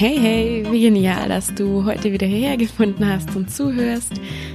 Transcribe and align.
Hey, 0.00 0.16
hey, 0.16 0.64
wie 0.70 0.82
genial, 0.82 1.28
dass 1.28 1.52
du 1.52 1.84
heute 1.84 2.12
wieder 2.12 2.28
hierher 2.28 2.56
gefunden 2.56 3.04
hast 3.04 3.34
und 3.34 3.50
zuhörst. 3.50 4.12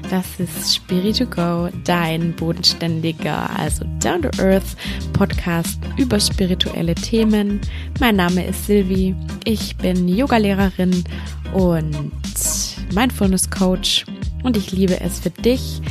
Das 0.09 0.39
ist 0.39 0.73
Spirit 0.73 1.17
to 1.17 1.25
Go, 1.25 1.67
dein 1.83 2.33
bodenständiger, 2.33 3.49
also 3.59 3.83
down 4.01 4.21
to 4.21 4.29
earth 4.41 4.77
Podcast 5.11 5.81
über 5.97 6.17
spirituelle 6.17 6.95
Themen. 6.95 7.59
Mein 7.99 8.15
Name 8.15 8.45
ist 8.45 8.67
Silvi. 8.67 9.13
Ich 9.43 9.75
bin 9.75 10.07
Yogalehrerin 10.07 11.03
und 11.53 11.93
Mindfulness 12.95 13.49
Coach 13.49 14.05
und 14.43 14.55
ich 14.55 14.71
liebe 14.71 15.01
es 15.01 15.19
für 15.19 15.31
dich, 15.31 15.81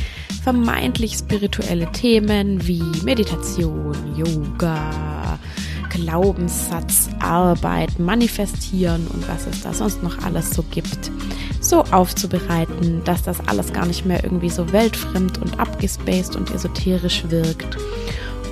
vermeintlich 0.43 1.13
spirituelle 1.13 1.91
Themen 1.91 2.67
wie 2.67 2.81
Meditation, 3.03 3.93
Yoga, 4.17 5.12
Glaubenssatzarbeit, 5.93 7.99
Manifestieren 7.99 9.07
und 9.07 9.27
was 9.27 9.47
es 9.47 9.61
da 9.61 9.73
sonst 9.73 10.03
noch 10.03 10.23
alles 10.23 10.51
so 10.51 10.63
gibt, 10.71 11.11
so 11.61 11.83
aufzubereiten, 11.91 13.01
dass 13.03 13.23
das 13.23 13.45
alles 13.47 13.73
gar 13.73 13.85
nicht 13.85 14.05
mehr 14.05 14.23
irgendwie 14.23 14.49
so 14.49 14.71
weltfremd 14.71 15.39
und 15.39 15.59
abgespaced 15.59 16.35
und 16.35 16.51
esoterisch 16.51 17.23
wirkt. 17.29 17.77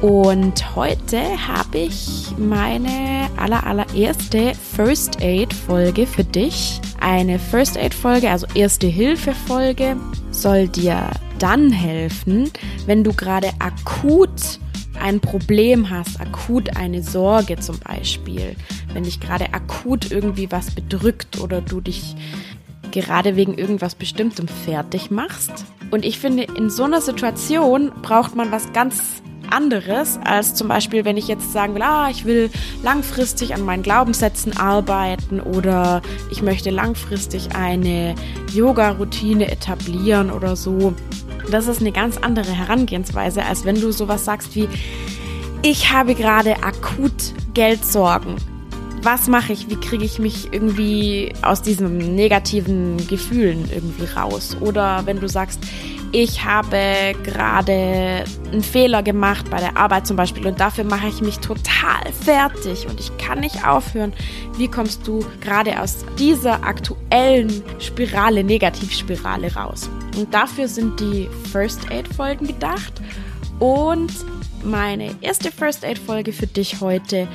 Und 0.02 0.76
heute 0.76 1.22
habe 1.48 1.78
ich 1.78 2.34
meine 2.38 3.30
aller, 3.38 3.68
allererste 3.68 4.54
First 4.76 5.22
Aid 5.22 5.54
Folge 5.54 6.08
für 6.08 6.24
dich. 6.24 6.82
Eine 7.00 7.38
First 7.38 7.78
Aid 7.78 7.94
Folge, 7.94 8.32
also 8.32 8.48
Erste 8.56 8.88
Hilfe 8.88 9.34
Folge, 9.34 9.96
soll 10.32 10.68
dir 10.68 11.12
dann 11.38 11.72
helfen, 11.72 12.50
wenn 12.88 13.04
du 13.04 13.14
gerade 13.14 13.52
akut 13.60 14.60
ein 15.00 15.20
Problem 15.20 15.90
hast, 15.90 16.20
akut 16.20 16.76
eine 16.78 17.04
Sorge 17.04 17.58
zum 17.60 17.80
Beispiel, 17.80 18.56
wenn 18.94 19.04
dich 19.04 19.20
gerade 19.20 19.54
akut 19.54 20.12
irgendwie 20.12 20.52
was 20.52 20.72
bedrückt 20.72 21.40
oder 21.40 21.62
du 21.62 21.82
dich 21.82 22.16
gerade 22.92 23.36
wegen 23.36 23.54
irgendwas 23.54 23.96
Bestimmtem 23.96 24.48
fertig 24.48 25.12
machst. 25.12 25.66
Und 25.92 26.06
ich 26.06 26.20
finde, 26.20 26.44
in 26.44 26.70
so 26.70 26.84
einer 26.84 27.02
Situation 27.02 27.92
braucht 28.02 28.36
man 28.36 28.52
was 28.52 28.72
ganz 28.74 29.22
anderes, 29.50 30.20
als 30.24 30.56
zum 30.56 30.68
Beispiel, 30.68 31.06
wenn 31.06 31.18
ich 31.18 31.28
jetzt 31.28 31.52
sagen 31.52 31.76
will, 31.76 31.82
ah, 31.82 32.10
ich 32.10 32.26
will 32.26 32.50
langfristig 32.84 33.54
an 33.54 33.64
meinen 33.64 33.84
Glaubenssätzen 33.84 34.56
arbeiten 34.58 35.40
oder 35.40 36.02
ich 36.32 36.42
möchte 36.42 36.70
langfristig 36.70 37.56
eine 37.56 38.16
Yoga-Routine 38.54 39.52
etablieren 39.52 40.32
oder 40.32 40.56
so. 40.56 40.94
Das 41.52 41.68
ist 41.68 41.82
eine 41.82 41.92
ganz 41.92 42.18
andere 42.18 42.52
Herangehensweise, 42.52 43.44
als 43.44 43.66
wenn 43.66 43.80
du 43.80 43.92
sowas 43.92 44.24
sagst 44.24 44.56
wie, 44.56 44.70
ich 45.62 45.92
habe 45.92 46.16
gerade 46.16 46.64
akut 46.64 47.34
Geldsorgen. 47.54 48.38
Was 49.04 49.28
mache 49.28 49.52
ich? 49.52 49.70
Wie 49.70 49.76
kriege 49.76 50.06
ich 50.06 50.18
mich 50.18 50.54
irgendwie 50.54 51.34
aus 51.42 51.62
diesen 51.62 52.16
negativen 52.16 53.06
Gefühlen 53.08 53.70
irgendwie 53.70 54.06
raus? 54.06 54.56
Oder 54.62 55.06
wenn 55.06 55.20
du 55.20 55.28
sagst, 55.28 55.60
ich 56.14 56.44
habe 56.44 57.16
gerade 57.24 58.26
einen 58.52 58.64
Fehler 58.64 59.02
gemacht 59.02 59.50
bei 59.50 59.60
der 59.60 59.78
Arbeit 59.78 60.06
zum 60.06 60.18
Beispiel 60.18 60.46
und 60.46 60.60
dafür 60.60 60.84
mache 60.84 61.08
ich 61.08 61.22
mich 61.22 61.40
total 61.40 62.12
fertig 62.24 62.86
und 62.88 63.00
ich 63.00 63.16
kann 63.18 63.40
nicht 63.40 63.66
aufhören. 63.66 64.12
Wie 64.58 64.68
kommst 64.68 65.08
du 65.08 65.26
gerade 65.40 65.80
aus 65.80 66.06
dieser 66.20 66.64
aktuellen 66.66 67.64
Spirale, 67.80 68.44
Negativspirale 68.44 69.54
raus? 69.54 69.90
Und 70.18 70.34
dafür 70.34 70.68
sind 70.68 71.00
die 71.00 71.30
First 71.52 71.90
Aid 71.90 72.08
Folgen 72.14 72.48
gedacht. 72.48 72.94
Und 73.60 74.12
meine 74.64 75.16
erste 75.22 75.50
First 75.52 75.86
Aid 75.86 75.98
Folge 75.98 76.34
für 76.34 76.48
dich 76.48 76.82
heute 76.82 77.28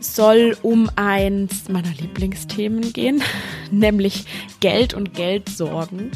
soll 0.00 0.56
um 0.62 0.90
eins 0.96 1.68
meiner 1.68 1.92
Lieblingsthemen 2.00 2.92
gehen, 2.92 3.22
nämlich 3.70 4.24
Geld 4.58 4.94
und 4.94 5.14
Geldsorgen. 5.14 6.10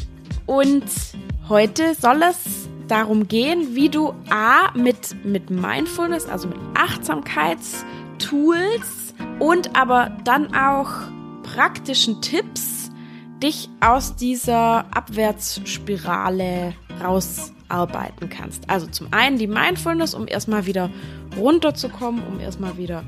Und 0.45 0.83
heute 1.51 1.93
soll 1.95 2.23
es 2.23 2.69
darum 2.87 3.27
gehen, 3.27 3.75
wie 3.75 3.89
du 3.89 4.13
A 4.29 4.71
mit, 4.73 5.13
mit 5.25 5.49
Mindfulness, 5.49 6.25
also 6.25 6.47
mit 6.47 6.57
Achtsamkeitstools 6.75 9.13
und 9.39 9.75
aber 9.75 10.17
dann 10.23 10.55
auch 10.55 10.89
praktischen 11.43 12.21
Tipps 12.21 12.89
dich 13.43 13.67
aus 13.81 14.15
dieser 14.15 14.85
Abwärtsspirale 14.95 16.73
rausarbeiten 17.03 18.29
kannst. 18.29 18.69
Also 18.69 18.87
zum 18.87 19.07
einen 19.11 19.37
die 19.37 19.47
Mindfulness, 19.47 20.13
um 20.13 20.29
erstmal 20.29 20.65
wieder 20.65 20.89
runterzukommen, 21.37 22.25
um 22.27 22.39
erstmal 22.39 22.77
wieder 22.77 23.03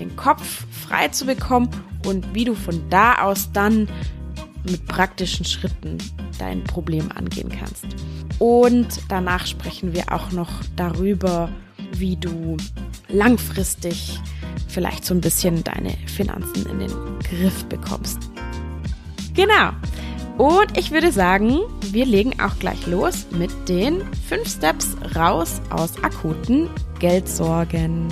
den 0.00 0.16
Kopf 0.16 0.66
frei 0.72 1.06
zu 1.08 1.26
bekommen 1.26 1.68
und 2.04 2.34
wie 2.34 2.44
du 2.44 2.56
von 2.56 2.90
da 2.90 3.22
aus 3.22 3.52
dann 3.52 3.88
mit 4.64 4.84
praktischen 4.86 5.44
Schritten 5.44 5.98
dein 6.38 6.64
Problem 6.64 7.10
angehen 7.12 7.50
kannst. 7.50 7.86
Und 8.38 8.88
danach 9.08 9.46
sprechen 9.46 9.92
wir 9.94 10.12
auch 10.12 10.32
noch 10.32 10.50
darüber, 10.76 11.48
wie 11.92 12.16
du 12.16 12.56
langfristig 13.08 14.20
vielleicht 14.68 15.04
so 15.04 15.14
ein 15.14 15.20
bisschen 15.20 15.62
deine 15.64 15.90
Finanzen 16.06 16.66
in 16.66 16.80
den 16.80 16.92
Griff 17.20 17.64
bekommst. 17.66 18.18
Genau. 19.34 19.70
Und 20.36 20.76
ich 20.76 20.90
würde 20.90 21.12
sagen, 21.12 21.60
wir 21.92 22.06
legen 22.06 22.40
auch 22.40 22.58
gleich 22.58 22.86
los 22.86 23.26
mit 23.30 23.50
den 23.68 24.02
fünf 24.28 24.48
Steps 24.48 24.96
raus 25.14 25.60
aus 25.70 26.02
akuten 26.02 26.68
Geldsorgen. 26.98 28.08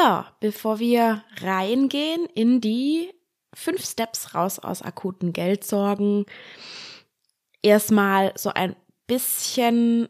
So, 0.00 0.24
bevor 0.38 0.78
wir 0.78 1.24
reingehen 1.40 2.26
in 2.26 2.60
die 2.60 3.12
fünf 3.52 3.84
Steps 3.84 4.32
raus 4.32 4.60
aus 4.60 4.80
akuten 4.80 5.32
Geldsorgen, 5.32 6.24
erstmal 7.62 8.32
so 8.36 8.50
ein 8.50 8.76
bisschen 9.08 10.08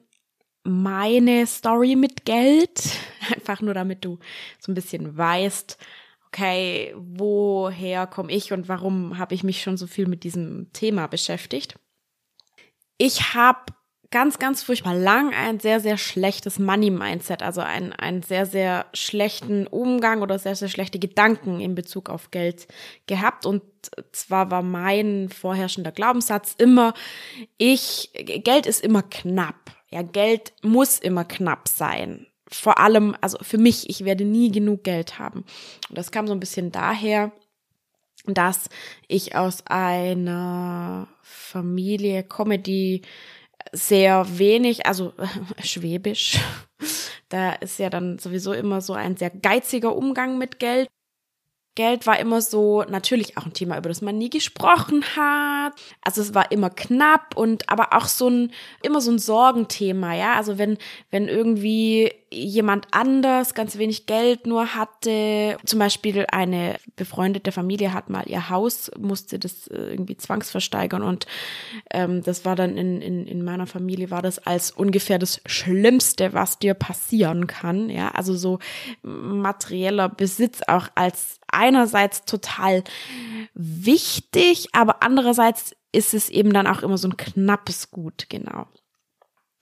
meine 0.63 1.47
Story 1.47 1.97
mit 1.97 2.27
Geld. 2.27 2.83
Einfach 3.35 3.63
nur 3.63 3.73
damit 3.73 4.05
du 4.05 4.19
so 4.59 4.71
ein 4.71 4.75
bisschen 4.75 5.17
weißt, 5.17 5.79
okay, 6.27 6.95
woher 6.95 8.07
komme 8.07 8.31
ich 8.31 8.53
und 8.53 8.69
warum 8.69 9.17
habe 9.17 9.35
ich 9.35 9.43
mich 9.43 9.63
schon 9.63 9.79
so 9.79 9.87
viel 9.87 10.07
mit 10.07 10.23
diesem 10.23 10.71
Thema 10.75 11.07
beschäftigt. 11.07 11.79
Ich 12.99 13.33
habe 13.33 13.73
ganz, 14.11 14.39
ganz 14.39 14.63
furchtbar 14.63 14.95
lang 14.95 15.35
ein 15.35 15.61
sehr, 15.61 15.81
sehr 15.81 15.99
schlechtes 15.99 16.59
Money-Mindset, 16.59 17.43
also 17.43 17.61
einen, 17.61 17.93
einen 17.93 18.23
sehr, 18.23 18.47
sehr 18.47 18.87
schlechten 18.95 19.67
Umgang 19.67 20.23
oder 20.23 20.39
sehr, 20.39 20.57
sehr 20.57 20.69
schlechte 20.69 20.99
Gedanken 20.99 21.61
in 21.61 21.75
Bezug 21.75 22.09
auf 22.09 22.31
Geld 22.31 22.67
gehabt. 23.07 23.45
Und 23.45 23.63
zwar 24.13 24.51
war 24.51 24.63
mein 24.63 25.29
vorherrschender 25.29 25.93
Glaubenssatz 25.93 26.55
immer, 26.57 26.95
ich, 27.59 28.11
Geld 28.15 28.67
ist 28.67 28.83
immer 28.83 29.03
knapp. 29.03 29.73
Ja, 29.91 30.03
Geld 30.03 30.53
muss 30.63 30.99
immer 30.99 31.25
knapp 31.25 31.69
sein. 31.69 32.27
Vor 32.51 32.79
allem, 32.79 33.15
also 33.21 33.39
für 33.43 33.59
mich, 33.59 33.91
ich 33.91 34.07
werde 34.07 34.25
nie 34.25 34.51
genug 34.51 34.85
Geld 34.85 35.19
haben. 35.19 35.45
Und 35.89 35.99
das 35.99 36.11
kam 36.11 36.27
so 36.27 36.33
ein 36.33 36.41
bisschen 36.41 36.73
daher, 36.73 37.33
dass 38.25 38.69
ich 39.07 39.35
aus 39.35 39.67
einer 39.67 41.09
Familie 41.23 42.23
komme, 42.23 42.59
die 42.59 43.03
sehr 43.73 44.39
wenig, 44.39 44.87
also 44.87 45.13
schwäbisch, 45.63 46.39
da 47.29 47.53
ist 47.53 47.79
ja 47.79 47.91
dann 47.91 48.19
sowieso 48.19 48.53
immer 48.53 48.81
so 48.81 48.95
ein 48.95 49.17
sehr 49.17 49.31
geiziger 49.31 49.95
Umgang 49.95 50.39
mit 50.39 50.59
Geld. 50.59 50.89
Geld 51.75 52.09
war 52.09 52.19
immer 52.19 52.41
so 52.43 52.83
natürlich 52.83 53.39
auch 53.39 53.47
ein 53.47 53.53
Thema, 53.53 53.79
über 53.79 53.89
das 53.89 54.03
man 54.03 54.19
nie 54.19 54.31
gesprochen 54.31 55.05
hat. 55.15 55.75
Also 56.03 56.23
es 56.23 56.35
war 56.35 56.51
immer 56.51 56.71
knapp 56.71 57.37
und 57.37 57.69
aber 57.69 57.93
auch 57.93 58.07
so 58.07 58.29
ein 58.29 58.53
immer 58.83 59.01
so 59.01 59.13
ein 59.13 59.21
Sorgenthema, 59.21 60.13
ja. 60.15 60.35
Also 60.35 60.59
wenn 60.59 60.77
wenn 61.11 61.29
irgendwie 61.29 62.13
jemand 62.31 62.89
anders 62.91 63.55
ganz 63.55 63.79
wenig 63.79 64.07
Geld 64.07 64.47
nur 64.47 64.75
hatte, 64.75 65.57
zum 65.65 65.79
Beispiel 65.79 66.27
eine 66.31 66.77
befreundete 66.97 67.53
Familie 67.53 67.93
hat 67.93 68.11
mal 68.11 68.29
ihr 68.29 68.51
Haus, 68.51 68.91
musste 68.99 69.39
das 69.39 69.67
äh, 69.69 69.77
irgendwie 69.93 70.17
zwangsversteigern 70.17 71.03
und 71.03 71.27
ähm, 71.91 72.23
das 72.23 72.45
war 72.45 72.57
dann 72.57 72.77
in, 72.77 73.01
in, 73.01 73.27
in 73.27 73.45
meiner 73.45 73.67
Familie 73.67 74.11
war 74.11 74.23
das 74.23 74.39
als 74.39 74.71
ungefähr 74.71 75.19
das 75.19 75.41
Schlimmste, 75.47 76.33
was 76.33 76.59
dir 76.59 76.75
passieren 76.75 77.47
kann, 77.47 77.89
ja. 77.91 78.09
Also 78.11 78.37
so 78.37 78.59
materieller 79.03 80.09
Besitz 80.09 80.61
auch 80.67 80.89
als 80.95 81.41
einerseits 81.51 82.25
total 82.25 82.85
wichtig, 83.55 84.69
aber 84.73 85.03
andererseits 85.03 85.75
ist 85.93 86.15
es 86.15 86.29
eben 86.29 86.53
dann 86.53 86.67
auch 86.67 86.83
immer 86.83 86.99
so 86.99 87.09
ein 87.09 87.17
knappes 87.17 87.91
Gut, 87.91 88.27
genau. 88.29 88.67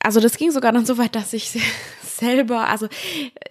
Also 0.00 0.20
das 0.20 0.36
ging 0.36 0.50
sogar 0.50 0.72
dann 0.72 0.86
so 0.86 0.98
weit, 0.98 1.14
dass 1.14 1.32
ich 1.32 1.50
selber, 2.16 2.68
also 2.68 2.88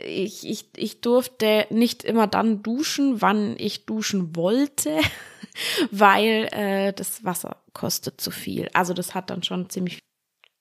ich, 0.03 0.47
ich, 0.47 0.69
ich 0.75 1.01
durfte 1.01 1.67
nicht 1.69 2.03
immer 2.03 2.27
dann 2.27 2.63
duschen, 2.63 3.21
wann 3.21 3.55
ich 3.57 3.85
duschen 3.85 4.35
wollte, 4.35 4.99
weil 5.91 6.49
äh, 6.51 6.93
das 6.93 7.23
Wasser 7.23 7.57
kostet 7.73 8.21
zu 8.21 8.31
viel. 8.31 8.69
Also 8.73 8.93
das 8.93 9.13
hat 9.13 9.29
dann 9.29 9.43
schon 9.43 9.69
ziemlich 9.69 9.99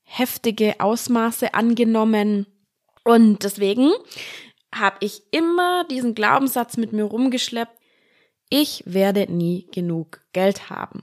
heftige 0.02 0.80
Ausmaße 0.80 1.54
angenommen. 1.54 2.46
Und 3.04 3.42
deswegen 3.42 3.90
habe 4.74 4.96
ich 5.00 5.22
immer 5.30 5.84
diesen 5.84 6.14
Glaubenssatz 6.14 6.76
mit 6.76 6.92
mir 6.92 7.04
rumgeschleppt, 7.04 7.78
ich 8.50 8.82
werde 8.86 9.32
nie 9.32 9.66
genug 9.72 10.20
Geld 10.32 10.70
haben. 10.70 11.02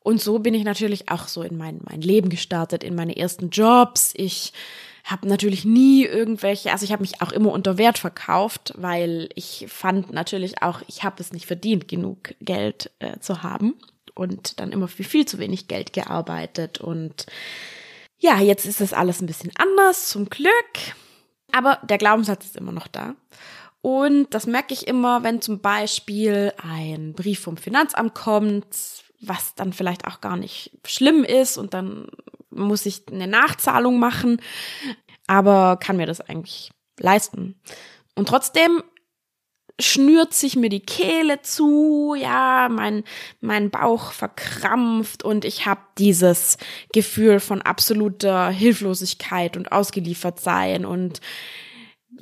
Und 0.00 0.22
so 0.22 0.38
bin 0.38 0.54
ich 0.54 0.64
natürlich 0.64 1.10
auch 1.10 1.28
so 1.28 1.42
in 1.42 1.56
mein, 1.56 1.80
mein 1.84 2.00
Leben 2.00 2.30
gestartet, 2.30 2.82
in 2.82 2.94
meine 2.94 3.16
ersten 3.16 3.50
Jobs. 3.50 4.14
Ich 4.16 4.52
habe 5.10 5.28
natürlich 5.28 5.64
nie 5.64 6.04
irgendwelche, 6.04 6.72
also 6.72 6.84
ich 6.84 6.92
habe 6.92 7.02
mich 7.02 7.22
auch 7.22 7.32
immer 7.32 7.52
unter 7.52 7.78
Wert 7.78 7.98
verkauft, 7.98 8.74
weil 8.76 9.28
ich 9.34 9.66
fand 9.68 10.12
natürlich 10.12 10.62
auch, 10.62 10.82
ich 10.86 11.04
habe 11.04 11.20
es 11.20 11.32
nicht 11.32 11.46
verdient, 11.46 11.88
genug 11.88 12.34
Geld 12.40 12.90
äh, 12.98 13.18
zu 13.20 13.42
haben 13.42 13.74
und 14.14 14.60
dann 14.60 14.72
immer 14.72 14.88
für 14.88 15.04
viel 15.04 15.26
zu 15.26 15.38
wenig 15.38 15.68
Geld 15.68 15.92
gearbeitet 15.92 16.80
und 16.80 17.26
ja, 18.18 18.40
jetzt 18.40 18.66
ist 18.66 18.80
das 18.80 18.92
alles 18.92 19.20
ein 19.20 19.26
bisschen 19.26 19.52
anders, 19.56 20.08
zum 20.08 20.28
Glück. 20.28 20.52
Aber 21.52 21.78
der 21.88 21.98
Glaubenssatz 21.98 22.46
ist 22.46 22.56
immer 22.56 22.72
noch 22.72 22.88
da. 22.88 23.14
Und 23.80 24.34
das 24.34 24.46
merke 24.46 24.74
ich 24.74 24.88
immer, 24.88 25.22
wenn 25.22 25.40
zum 25.40 25.60
Beispiel 25.60 26.52
ein 26.58 27.14
Brief 27.14 27.40
vom 27.40 27.56
Finanzamt 27.56 28.14
kommt, 28.14 28.66
was 29.20 29.54
dann 29.54 29.72
vielleicht 29.72 30.06
auch 30.06 30.20
gar 30.20 30.36
nicht 30.36 30.72
schlimm 30.84 31.24
ist 31.24 31.56
und 31.56 31.74
dann 31.74 32.08
muss 32.58 32.86
ich 32.86 33.02
eine 33.10 33.26
Nachzahlung 33.26 33.98
machen, 33.98 34.40
aber 35.26 35.76
kann 35.76 35.96
mir 35.96 36.06
das 36.06 36.20
eigentlich 36.20 36.70
leisten. 36.98 37.60
Und 38.14 38.28
trotzdem 38.28 38.82
schnürt 39.80 40.34
sich 40.34 40.56
mir 40.56 40.70
die 40.70 40.80
Kehle 40.80 41.40
zu, 41.42 42.16
ja, 42.18 42.68
mein, 42.68 43.04
mein 43.40 43.70
Bauch 43.70 44.10
verkrampft 44.12 45.22
und 45.22 45.44
ich 45.44 45.66
habe 45.66 45.80
dieses 45.98 46.58
Gefühl 46.92 47.38
von 47.38 47.62
absoluter 47.62 48.50
Hilflosigkeit 48.50 49.56
und 49.56 49.70
ausgeliefert 49.70 50.40
sein 50.40 50.84
und 50.84 51.20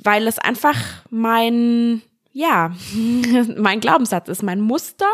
weil 0.03 0.27
es 0.27 0.37
einfach 0.37 0.77
mein, 1.09 2.03
ja, 2.31 2.75
mein 3.57 3.79
Glaubenssatz 3.79 4.29
ist, 4.29 4.43
mein 4.43 4.61
Muster 4.61 5.07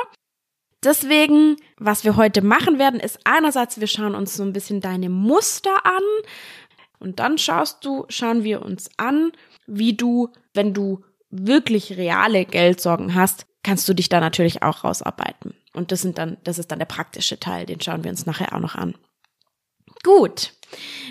Deswegen, 0.84 1.58
was 1.78 2.04
wir 2.04 2.16
heute 2.16 2.42
machen 2.42 2.80
werden, 2.80 3.00
ist 3.00 3.20
einerseits, 3.24 3.80
wir 3.80 3.88
schauen 3.88 4.16
uns 4.16 4.36
so 4.36 4.44
ein 4.44 4.54
bisschen 4.54 4.82
deine 4.82 5.10
Muster 5.10 5.86
an 5.86 6.04
und 7.00 7.20
dann 7.20 7.38
schaust 7.38 7.86
du, 7.86 8.06
schauen 8.10 8.44
wir 8.44 8.62
uns 8.62 8.90
an, 8.98 9.32
wie 9.66 9.96
du, 9.96 10.30
wenn 10.54 10.74
du 10.74 11.04
wirklich 11.30 11.98
reale 11.98 12.46
Geldsorgen 12.46 13.16
hast, 13.16 13.46
kannst 13.64 13.88
du 13.88 13.94
dich 13.94 14.10
da 14.10 14.20
natürlich 14.20 14.62
auch 14.62 14.84
rausarbeiten. 14.84 15.56
Und 15.74 15.92
das 15.92 16.02
sind 16.02 16.18
dann, 16.18 16.38
das 16.44 16.60
ist 16.60 16.72
dann 16.72 16.80
der 16.80 16.86
praktische 16.86 17.40
Teil, 17.40 17.66
den 17.66 17.82
schauen 17.82 18.04
wir 18.04 18.12
uns 18.12 18.26
nachher 18.26 18.54
auch 18.54 18.60
noch 18.60 18.76
an. 18.76 18.96
Gut. 20.04 20.54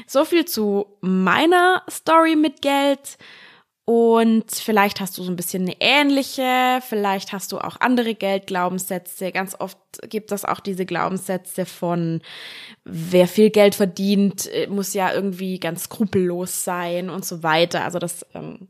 So 0.07 0.25
viel 0.25 0.45
zu 0.45 0.99
meiner 1.01 1.83
Story 1.91 2.37
mit 2.37 2.63
Geld. 2.63 3.17
Und 3.95 4.51
vielleicht 4.51 5.01
hast 5.01 5.19
du 5.19 5.23
so 5.23 5.31
ein 5.31 5.37
bisschen 5.37 5.65
eine 5.65 5.77
ähnliche, 5.79 6.81
vielleicht 6.89 7.31
hast 7.35 7.53
du 7.53 7.59
auch 7.59 7.79
andere 7.79 8.15
Geldglaubenssätze. 8.15 9.33
Ganz 9.33 9.55
oft 9.59 9.77
gibt 10.09 10.33
es 10.33 10.47
auch 10.47 10.61
diese 10.61 10.87
Glaubenssätze 10.87 11.67
von, 11.67 12.23
wer 12.85 13.29
viel 13.29 13.51
Geld 13.51 13.75
verdient, 13.75 14.51
äh, 14.51 14.67
muss 14.67 14.95
ja 14.95 15.13
irgendwie 15.13 15.61
ganz 15.61 15.85
skrupellos 15.85 16.65
sein 16.65 17.11
und 17.11 17.27
so 17.27 17.43
weiter. 17.43 17.85
Also 17.85 17.99
das, 17.99 18.25
ähm, 18.33 18.69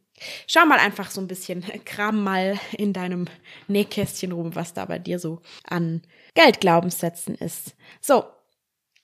schau 0.48 0.66
mal 0.66 0.80
einfach 0.80 1.08
so 1.12 1.20
ein 1.20 1.28
bisschen, 1.28 1.62
kram 1.84 2.24
mal 2.24 2.58
in 2.76 2.92
deinem 2.92 3.26
Nähkästchen 3.68 4.32
rum, 4.32 4.56
was 4.56 4.74
da 4.74 4.86
bei 4.86 4.98
dir 4.98 5.20
so 5.20 5.40
an 5.62 6.02
Geldglaubenssätzen 6.34 7.36
ist. 7.36 7.76
So, 8.00 8.24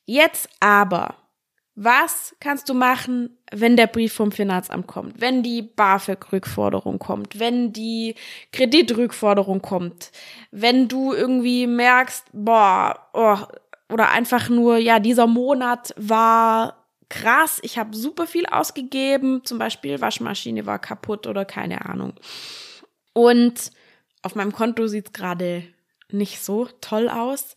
jetzt 0.04 0.48
aber 0.58 1.14
was 1.80 2.34
kannst 2.40 2.68
du 2.68 2.74
machen, 2.74 3.38
wenn 3.52 3.76
der 3.76 3.86
Brief 3.86 4.12
vom 4.12 4.32
Finanzamt 4.32 4.88
kommt, 4.88 5.20
wenn 5.20 5.44
die 5.44 5.62
BAföG-Rückforderung 5.62 6.98
kommt, 6.98 7.38
wenn 7.38 7.72
die 7.72 8.16
Kreditrückforderung 8.50 9.62
kommt, 9.62 10.10
wenn 10.50 10.88
du 10.88 11.12
irgendwie 11.12 11.68
merkst, 11.68 12.26
boah, 12.32 12.98
oh, 13.12 13.38
oder 13.92 14.10
einfach 14.10 14.48
nur, 14.48 14.78
ja, 14.78 14.98
dieser 14.98 15.28
Monat 15.28 15.94
war 15.96 16.84
krass, 17.08 17.60
ich 17.62 17.78
habe 17.78 17.94
super 17.96 18.26
viel 18.26 18.46
ausgegeben, 18.46 19.44
zum 19.44 19.60
Beispiel 19.60 20.00
Waschmaschine 20.00 20.66
war 20.66 20.80
kaputt 20.80 21.28
oder 21.28 21.44
keine 21.44 21.86
Ahnung. 21.86 22.14
Und 23.12 23.70
auf 24.22 24.34
meinem 24.34 24.52
Konto 24.52 24.88
sieht's 24.88 25.12
gerade 25.12 25.62
nicht 26.10 26.42
so 26.42 26.68
toll 26.80 27.08
aus. 27.08 27.54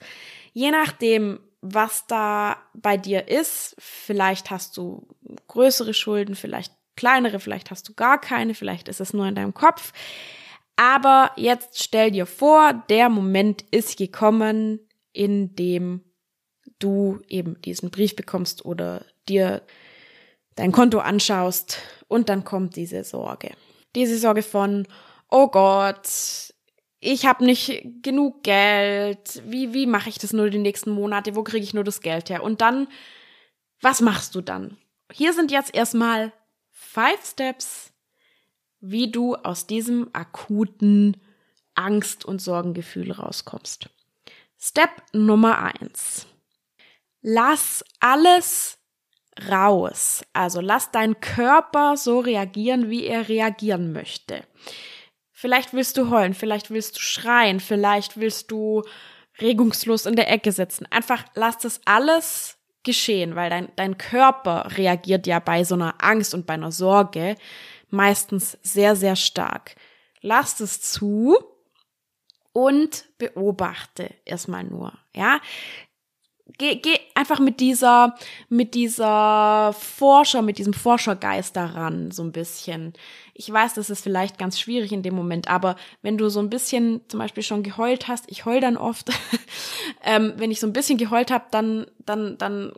Je 0.54 0.70
nachdem, 0.70 1.40
was 1.62 2.08
da 2.08 2.58
bei 2.74 2.98
dir 2.98 3.28
ist. 3.28 3.76
Vielleicht 3.80 4.50
hast 4.50 4.78
du 4.78 5.08
größere 5.48 5.94
Schulden, 5.94 6.36
vielleicht 6.36 6.74
kleinere, 6.96 7.40
vielleicht 7.40 7.72
hast 7.72 7.88
du 7.88 7.94
gar 7.94 8.20
keine, 8.20 8.54
vielleicht 8.54 8.88
ist 8.88 9.00
es 9.00 9.14
nur 9.14 9.28
in 9.28 9.36
deinem 9.36 9.54
Kopf. 9.54 9.94
Aber 10.76 11.32
jetzt 11.36 11.82
stell 11.82 12.12
dir 12.12 12.26
vor, 12.26 12.74
der 12.90 13.10
Moment 13.10 13.64
ist 13.72 13.98
gekommen, 13.98 14.80
in 15.14 15.56
dem 15.56 16.02
du 16.80 17.20
eben 17.28 17.62
diesen 17.62 17.92
Brief 17.92 18.16
bekommst 18.16 18.66
oder 18.66 19.06
dir 19.30 19.62
dein 20.56 20.72
Konto 20.72 21.00
anschaust 21.00 21.80
und 22.08 22.30
dann 22.30 22.44
kommt 22.44 22.76
diese 22.76 23.04
Sorge. 23.04 23.52
Diese 23.96 24.18
Sorge 24.18 24.42
von, 24.42 24.88
oh 25.30 25.48
Gott, 25.48 26.08
ich 27.04 27.26
habe 27.26 27.44
nicht 27.44 27.84
genug 28.04 28.44
Geld, 28.44 29.42
wie, 29.48 29.74
wie 29.74 29.88
mache 29.88 30.08
ich 30.08 30.20
das 30.20 30.34
nur 30.34 30.52
die 30.52 30.60
nächsten 30.60 30.92
Monate, 30.92 31.36
wo 31.36 31.44
kriege 31.44 31.64
ich 31.64 31.74
nur 31.74 31.84
das 31.84 32.02
Geld 32.02 32.30
her? 32.30 32.44
Und 32.44 32.62
dann, 32.62 32.88
was 33.82 34.02
machst 34.02 34.36
du 34.36 34.42
dann? 34.42 34.78
Hier 35.12 35.34
sind 35.34 35.52
jetzt 35.52 35.74
erstmal 35.74 36.32
five 36.70 37.26
Steps, 37.26 37.92
wie 38.80 39.12
du 39.12 39.36
aus 39.36 39.66
diesem 39.66 40.10
akuten 40.14 41.18
Angst- 41.74 42.24
und 42.24 42.40
Sorgengefühl 42.40 43.12
rauskommst. 43.12 43.90
Step 44.60 44.92
Nummer 45.12 45.58
eins. 45.58 46.28
Lass 47.24 47.84
alles 48.00 48.78
raus. 49.50 50.24
Also 50.34 50.62
lass 50.62 50.92
dein 50.92 51.20
Körper 51.20 51.98
so 51.98 52.20
reagieren, 52.20 52.92
wie 52.92 53.06
er 53.06 53.28
reagieren 53.28 53.92
möchte. 53.92 54.44
Vielleicht 55.42 55.74
willst 55.74 55.98
du 55.98 56.12
heulen, 56.12 56.36
vielleicht 56.36 56.70
willst 56.70 56.98
du 56.98 57.00
schreien, 57.00 57.60
vielleicht 57.60 58.20
willst 58.20 58.52
du 58.52 58.84
regungslos 59.40 60.06
in 60.06 60.16
der 60.16 60.30
Ecke 60.30 60.52
sitzen. 60.52 60.86
Einfach 60.92 61.26
lass 61.34 61.58
das 61.58 61.82
alles 61.86 62.60
geschehen, 62.84 63.34
weil 63.34 63.50
dein, 63.50 63.72
dein 63.76 63.98
Körper 63.98 64.78
reagiert 64.78 65.26
ja 65.26 65.40
bei 65.40 65.64
so 65.64 65.74
einer 65.74 65.96
Angst 65.98 66.36
und 66.36 66.46
bei 66.46 66.54
einer 66.54 66.72
Sorge 66.72 67.38
meistens 67.90 68.56
sehr, 68.62 68.96
sehr 68.96 69.16
stark. 69.16 69.76
Lass 70.22 70.60
es 70.60 70.80
zu 70.80 71.36
und 72.54 73.06
beobachte 73.18 74.14
erstmal 74.26 74.64
nur, 74.64 74.94
ja. 75.16 75.40
Geh, 76.58 76.76
geh 76.76 76.98
einfach 77.16 77.40
mit 77.40 77.60
dieser, 77.60 78.16
mit 78.50 78.74
dieser 78.74 79.74
Forscher, 79.74 80.42
mit 80.42 80.58
diesem 80.58 80.74
Forschergeist 80.74 81.56
daran, 81.56 82.12
so 82.12 82.24
ein 82.24 82.32
bisschen. 82.32 82.94
Ich 83.34 83.52
weiß, 83.52 83.76
das 83.76 83.90
ist 83.90 84.04
vielleicht 84.04 84.38
ganz 84.38 84.60
schwierig 84.60 84.92
in 84.92 85.04
dem 85.04 85.16
Moment, 85.16 85.48
aber 85.48 85.76
wenn 86.02 86.18
du 86.18 86.30
so 86.30 86.40
ein 86.40 86.50
bisschen 86.50 87.02
zum 87.08 87.20
Beispiel 87.20 87.44
schon 87.44 87.64
geheult 87.64 88.08
hast, 88.08 88.26
ich 88.28 88.46
heul 88.46 88.60
dann 88.60 88.78
oft, 88.78 89.10
ähm, 90.04 90.34
wenn 90.38 90.52
ich 90.52 90.60
so 90.60 90.68
ein 90.68 90.74
bisschen 90.74 90.98
geheult 90.98 91.32
habe, 91.32 91.46
dann, 91.52 91.86
dann, 92.06 92.38
dann 92.38 92.74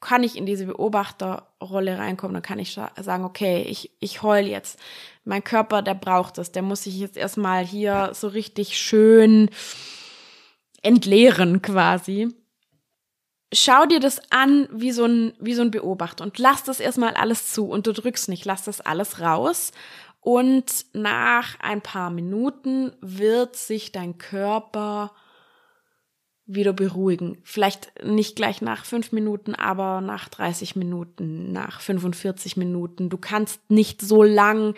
kann 0.00 0.22
ich 0.22 0.36
in 0.36 0.46
diese 0.46 0.66
Beobachterrolle 0.66 1.98
reinkommen, 1.98 2.34
dann 2.34 2.42
kann 2.42 2.60
ich 2.60 2.72
sagen, 2.72 3.24
okay, 3.24 3.62
ich, 3.62 3.90
ich 3.98 4.22
heul 4.22 4.46
jetzt. 4.46 4.78
Mein 5.24 5.42
Körper, 5.42 5.82
der 5.82 5.94
braucht 5.94 6.38
das, 6.38 6.52
der 6.52 6.62
muss 6.62 6.84
sich 6.84 6.98
jetzt 6.98 7.16
erstmal 7.16 7.64
hier 7.66 8.10
so 8.14 8.28
richtig 8.28 8.78
schön 8.78 9.50
entleeren 10.82 11.60
quasi 11.62 12.28
schau 13.52 13.86
dir 13.86 14.00
das 14.00 14.20
an 14.30 14.68
wie 14.72 14.92
so 14.92 15.04
ein, 15.04 15.32
wie 15.40 15.54
so 15.54 15.62
ein 15.62 15.70
Beobachter 15.70 16.24
und 16.24 16.38
lass 16.38 16.64
das 16.64 16.80
erstmal 16.80 17.14
alles 17.14 17.52
zu 17.52 17.66
und 17.66 17.86
du 17.86 17.92
drückst 17.92 18.28
nicht, 18.28 18.44
lass 18.44 18.64
das 18.64 18.80
alles 18.80 19.20
raus. 19.20 19.72
Und 20.20 20.84
nach 20.92 21.58
ein 21.60 21.80
paar 21.80 22.10
Minuten 22.10 22.92
wird 23.00 23.56
sich 23.56 23.92
dein 23.92 24.18
Körper 24.18 25.12
wieder 26.44 26.72
beruhigen. 26.72 27.38
Vielleicht 27.44 27.92
nicht 28.04 28.34
gleich 28.34 28.60
nach 28.60 28.84
fünf 28.84 29.12
Minuten, 29.12 29.54
aber 29.54 30.00
nach 30.00 30.28
30 30.28 30.76
Minuten, 30.76 31.52
nach 31.52 31.80
45 31.80 32.56
Minuten. 32.56 33.10
Du 33.10 33.18
kannst 33.18 33.70
nicht 33.70 34.02
so 34.02 34.22
lang 34.22 34.74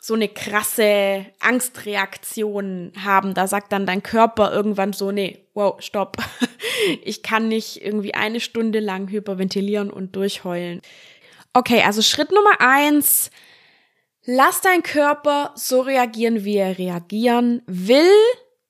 so 0.00 0.14
eine 0.14 0.28
krasse 0.28 1.26
Angstreaktion 1.40 2.92
haben. 3.04 3.34
Da 3.34 3.46
sagt 3.46 3.70
dann 3.72 3.84
dein 3.84 4.02
Körper 4.02 4.50
irgendwann 4.50 4.94
so, 4.94 5.12
nee, 5.12 5.46
wow, 5.54 5.80
stopp. 5.80 6.16
Ich 7.04 7.22
kann 7.22 7.48
nicht 7.48 7.84
irgendwie 7.84 8.14
eine 8.14 8.40
Stunde 8.40 8.80
lang 8.80 9.10
hyperventilieren 9.10 9.90
und 9.90 10.16
durchheulen. 10.16 10.80
Okay, 11.52 11.82
also 11.82 12.00
Schritt 12.00 12.32
Nummer 12.32 12.58
eins. 12.58 13.30
Lass 14.24 14.62
dein 14.62 14.82
Körper 14.82 15.52
so 15.56 15.82
reagieren, 15.82 16.44
wie 16.44 16.56
er 16.56 16.78
reagieren 16.78 17.60
will 17.66 18.10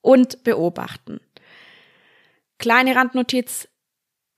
und 0.01 0.43
beobachten. 0.43 1.21
Kleine 2.59 2.97
Randnotiz. 2.97 3.69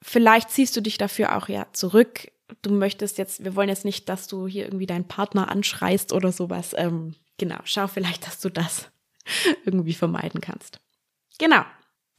Vielleicht 0.02 0.50
ziehst 0.50 0.76
du 0.76 0.82
dich 0.82 0.98
dafür 0.98 1.36
auch 1.36 1.48
ja 1.48 1.66
zurück 1.72 2.31
du 2.62 2.70
möchtest 2.70 3.18
jetzt, 3.18 3.44
wir 3.44 3.56
wollen 3.56 3.68
jetzt 3.68 3.84
nicht, 3.84 4.08
dass 4.08 4.28
du 4.28 4.46
hier 4.46 4.64
irgendwie 4.64 4.86
deinen 4.86 5.08
Partner 5.08 5.50
anschreist 5.50 6.12
oder 6.12 6.32
sowas. 6.32 6.74
Ähm, 6.76 7.14
Genau, 7.42 7.58
schau 7.64 7.88
vielleicht, 7.88 8.24
dass 8.24 8.38
du 8.38 8.50
das 8.50 8.88
irgendwie 9.64 9.94
vermeiden 9.94 10.40
kannst. 10.40 10.80
Genau. 11.38 11.64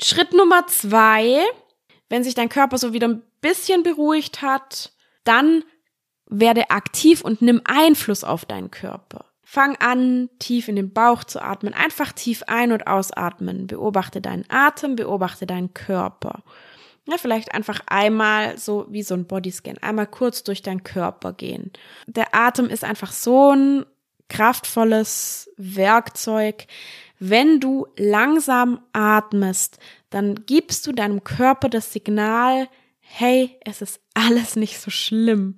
Schritt 0.02 0.34
Nummer 0.34 0.68
zwei, 0.68 1.40
wenn 2.10 2.26
sich 2.26 2.36
dein 2.36 2.50
Körper 2.50 2.78
so 2.78 2.92
wieder 2.92 3.08
ein 3.08 3.24
bisschen 3.40 3.84
beruhigt 3.84 4.42
hat, 4.42 4.92
dann 5.24 5.64
werde 6.26 6.72
aktiv 6.72 7.22
und 7.22 7.42
nimm 7.42 7.62
Einfluss 7.64 8.26
auf 8.26 8.44
deinen 8.46 8.70
Körper. 8.70 9.26
Fang 9.44 9.78
an, 9.78 10.30
tief 10.40 10.68
in 10.68 10.76
den 10.76 10.92
Bauch 10.92 11.24
zu 11.24 11.42
atmen, 11.42 11.74
einfach 11.74 12.12
tief 12.12 12.44
ein- 12.48 12.72
und 12.72 12.88
ausatmen. 12.88 13.68
Beobachte 13.68 14.20
deinen 14.20 14.44
Atem, 14.50 14.96
beobachte 14.98 15.46
deinen 15.46 15.74
Körper. 15.74 16.44
Ja, 17.06 17.18
vielleicht 17.18 17.54
einfach 17.54 17.82
einmal 17.88 18.58
so 18.58 18.86
wie 18.90 19.04
so 19.04 19.14
ein 19.14 19.26
Bodyscan, 19.26 19.78
einmal 19.80 20.08
kurz 20.08 20.44
durch 20.44 20.62
deinen 20.62 20.84
Körper 20.84 21.34
gehen. 21.34 21.72
Der 22.08 22.34
Atem 22.34 22.70
ist 22.70 22.84
einfach 22.84 23.12
so 23.12 23.52
ein 23.52 23.86
kraftvolles 24.30 25.50
Werkzeug. 25.58 26.66
Wenn 27.20 27.60
du 27.60 27.88
langsam 27.98 28.82
atmest, 28.94 29.80
dann 30.10 30.46
gibst 30.46 30.88
du 30.88 30.94
deinem 30.94 31.24
Körper 31.24 31.70
das 31.70 31.92
Signal, 31.92 32.70
hey, 33.00 33.58
es 33.66 33.82
ist 33.82 34.00
alles 34.14 34.56
nicht 34.56 34.80
so 34.80 34.90
schlimm. 34.90 35.58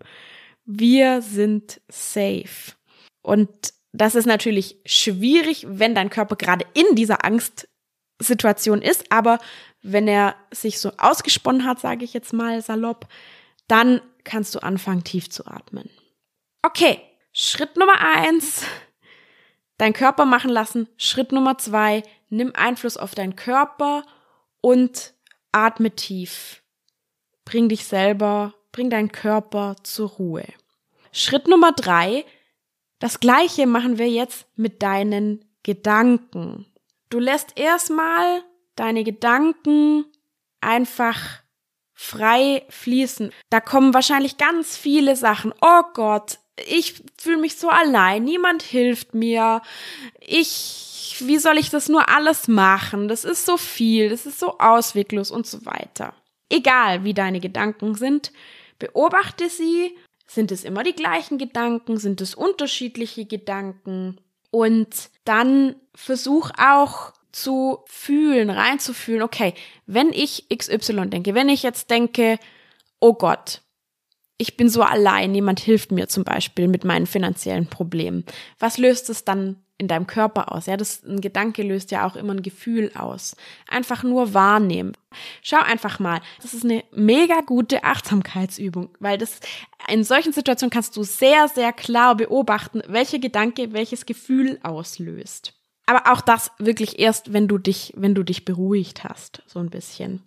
Wir 0.65 1.21
sind 1.21 1.79
safe. 1.87 2.73
Und 3.21 3.49
das 3.93 4.15
ist 4.15 4.25
natürlich 4.25 4.77
schwierig, 4.85 5.65
wenn 5.69 5.95
dein 5.95 6.09
Körper 6.09 6.35
gerade 6.35 6.65
in 6.73 6.95
dieser 6.95 7.23
Angstsituation 7.23 8.81
ist, 8.81 9.11
aber 9.11 9.39
wenn 9.85 10.07
er 10.07 10.35
sich 10.51 10.79
so 10.79 10.91
ausgesponnen 10.97 11.65
hat, 11.65 11.79
sage 11.79 12.03
ich 12.03 12.13
jetzt 12.13 12.33
mal 12.33 12.61
salopp, 12.61 13.07
dann 13.67 14.01
kannst 14.23 14.55
du 14.55 14.59
anfangen, 14.59 15.03
tief 15.03 15.29
zu 15.29 15.45
atmen. 15.45 15.89
Okay, 16.63 16.99
Schritt 17.31 17.77
Nummer 17.77 17.99
eins, 17.99 18.63
dein 19.77 19.93
Körper 19.93 20.25
machen 20.25 20.49
lassen. 20.49 20.89
Schritt 20.97 21.31
Nummer 21.31 21.57
zwei, 21.59 22.01
nimm 22.29 22.53
Einfluss 22.55 22.97
auf 22.97 23.13
deinen 23.13 23.35
Körper 23.35 24.03
und 24.61 25.13
atme 25.51 25.91
tief. 25.91 26.63
Bring 27.43 27.69
dich 27.69 27.85
selber, 27.85 28.55
bring 28.71 28.89
deinen 28.89 29.11
Körper 29.11 29.75
zur 29.83 30.09
Ruhe. 30.09 30.45
Schritt 31.11 31.47
Nummer 31.47 31.71
drei, 31.71 32.25
das 32.97 33.19
gleiche 33.19 33.67
machen 33.67 33.99
wir 33.99 34.09
jetzt 34.09 34.47
mit 34.55 34.81
deinen 34.81 35.45
Gedanken. 35.61 36.65
Du 37.09 37.19
lässt 37.19 37.57
erstmal 37.57 38.43
deine 38.75 39.03
Gedanken 39.03 40.05
einfach 40.61 41.19
frei 41.93 42.65
fließen. 42.69 43.31
Da 43.49 43.61
kommen 43.61 43.93
wahrscheinlich 43.93 44.37
ganz 44.37 44.77
viele 44.77 45.15
Sachen. 45.15 45.53
Oh 45.61 45.83
Gott, 45.93 46.39
ich 46.67 47.01
fühle 47.17 47.37
mich 47.37 47.57
so 47.57 47.69
allein, 47.69 48.23
niemand 48.23 48.63
hilft 48.63 49.13
mir. 49.13 49.61
Ich, 50.19 51.17
wie 51.19 51.37
soll 51.37 51.57
ich 51.57 51.69
das 51.69 51.89
nur 51.89 52.09
alles 52.09 52.47
machen? 52.47 53.07
Das 53.07 53.23
ist 53.23 53.45
so 53.45 53.57
viel, 53.57 54.09
das 54.09 54.25
ist 54.25 54.39
so 54.39 54.57
ausweglos 54.59 55.31
und 55.31 55.47
so 55.47 55.65
weiter. 55.65 56.13
Egal, 56.49 57.03
wie 57.03 57.13
deine 57.13 57.39
Gedanken 57.39 57.95
sind, 57.95 58.31
beobachte 58.79 59.49
sie. 59.49 59.97
Sind 60.27 60.51
es 60.51 60.63
immer 60.63 60.83
die 60.83 60.95
gleichen 60.95 61.37
Gedanken? 61.37 61.97
Sind 61.97 62.19
es 62.21 62.35
unterschiedliche 62.35 63.25
Gedanken? 63.25 64.19
Und 64.51 65.09
dann 65.23 65.75
versuch 65.93 66.51
auch 66.57 67.13
zu 67.35 67.79
fühlen, 67.85 68.49
reinzufühlen, 68.49 69.21
okay, 69.21 69.53
wenn 69.85 70.13
ich 70.13 70.47
XY 70.47 71.07
denke, 71.07 71.35
wenn 71.35 71.49
ich 71.49 71.63
jetzt 71.63 71.89
denke, 71.89 72.39
oh 73.01 73.13
Gott, 73.13 73.61
ich 74.37 74.55
bin 74.55 74.69
so 74.69 74.81
allein, 74.81 75.33
niemand 75.33 75.59
hilft 75.59 75.91
mir 75.91 76.07
zum 76.07 76.23
Beispiel 76.23 76.69
mit 76.69 76.85
meinen 76.85 77.07
finanziellen 77.07 77.67
Problemen. 77.67 78.23
Was 78.57 78.77
löst 78.77 79.09
es 79.09 79.25
dann 79.25 79.57
in 79.77 79.89
deinem 79.89 80.07
Körper 80.07 80.53
aus? 80.53 80.65
Ja, 80.67 80.77
das, 80.77 81.03
ein 81.03 81.19
Gedanke 81.19 81.61
löst 81.61 81.91
ja 81.91 82.07
auch 82.07 82.15
immer 82.15 82.33
ein 82.33 82.41
Gefühl 82.41 82.91
aus. 82.95 83.35
Einfach 83.67 84.03
nur 84.03 84.33
wahrnehmen. 84.33 84.93
Schau 85.41 85.59
einfach 85.59 85.99
mal. 85.99 86.21
Das 86.41 86.53
ist 86.53 86.63
eine 86.63 86.85
mega 86.93 87.41
gute 87.41 87.83
Achtsamkeitsübung, 87.83 88.95
weil 88.99 89.17
das, 89.17 89.41
in 89.89 90.05
solchen 90.05 90.31
Situationen 90.31 90.71
kannst 90.71 90.95
du 90.95 91.03
sehr, 91.03 91.49
sehr 91.49 91.73
klar 91.73 92.15
beobachten, 92.15 92.81
welche 92.87 93.19
Gedanke 93.19 93.73
welches 93.73 94.05
Gefühl 94.05 94.57
auslöst. 94.63 95.54
Aber 95.85 96.11
auch 96.11 96.21
das 96.21 96.51
wirklich 96.57 96.99
erst, 96.99 97.33
wenn 97.33 97.47
du 97.47 97.57
dich, 97.57 97.93
wenn 97.95 98.15
du 98.15 98.23
dich 98.23 98.45
beruhigt 98.45 99.03
hast, 99.03 99.43
so 99.47 99.59
ein 99.59 99.69
bisschen. 99.69 100.23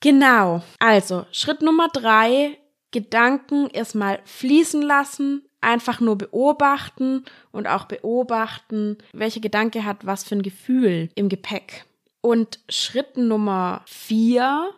Genau. 0.00 0.62
Also, 0.78 1.26
Schritt 1.32 1.60
Nummer 1.60 1.88
drei, 1.88 2.58
Gedanken 2.90 3.68
erstmal 3.68 4.20
fließen 4.24 4.80
lassen, 4.80 5.42
einfach 5.60 6.00
nur 6.00 6.16
beobachten 6.16 7.24
und 7.52 7.66
auch 7.66 7.84
beobachten, 7.84 8.96
welche 9.12 9.40
Gedanke 9.40 9.84
hat 9.84 10.06
was 10.06 10.24
für 10.24 10.36
ein 10.36 10.42
Gefühl 10.42 11.10
im 11.14 11.28
Gepäck. 11.28 11.84
Und 12.20 12.60
Schritt 12.68 13.16
Nummer 13.16 13.82
vier, 13.86 14.70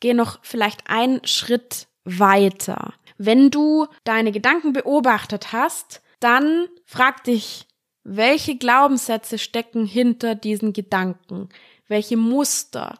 geh 0.00 0.14
noch 0.14 0.38
vielleicht 0.42 0.88
einen 0.88 1.24
Schritt 1.26 1.88
weiter. 2.04 2.94
Wenn 3.18 3.50
du 3.50 3.86
deine 4.04 4.32
Gedanken 4.32 4.72
beobachtet 4.72 5.52
hast, 5.52 6.02
dann 6.20 6.68
frag 6.84 7.24
dich, 7.24 7.66
welche 8.04 8.56
Glaubenssätze 8.56 9.38
stecken 9.38 9.86
hinter 9.86 10.34
diesen 10.34 10.72
Gedanken? 10.72 11.48
Welche 11.88 12.16
Muster? 12.16 12.98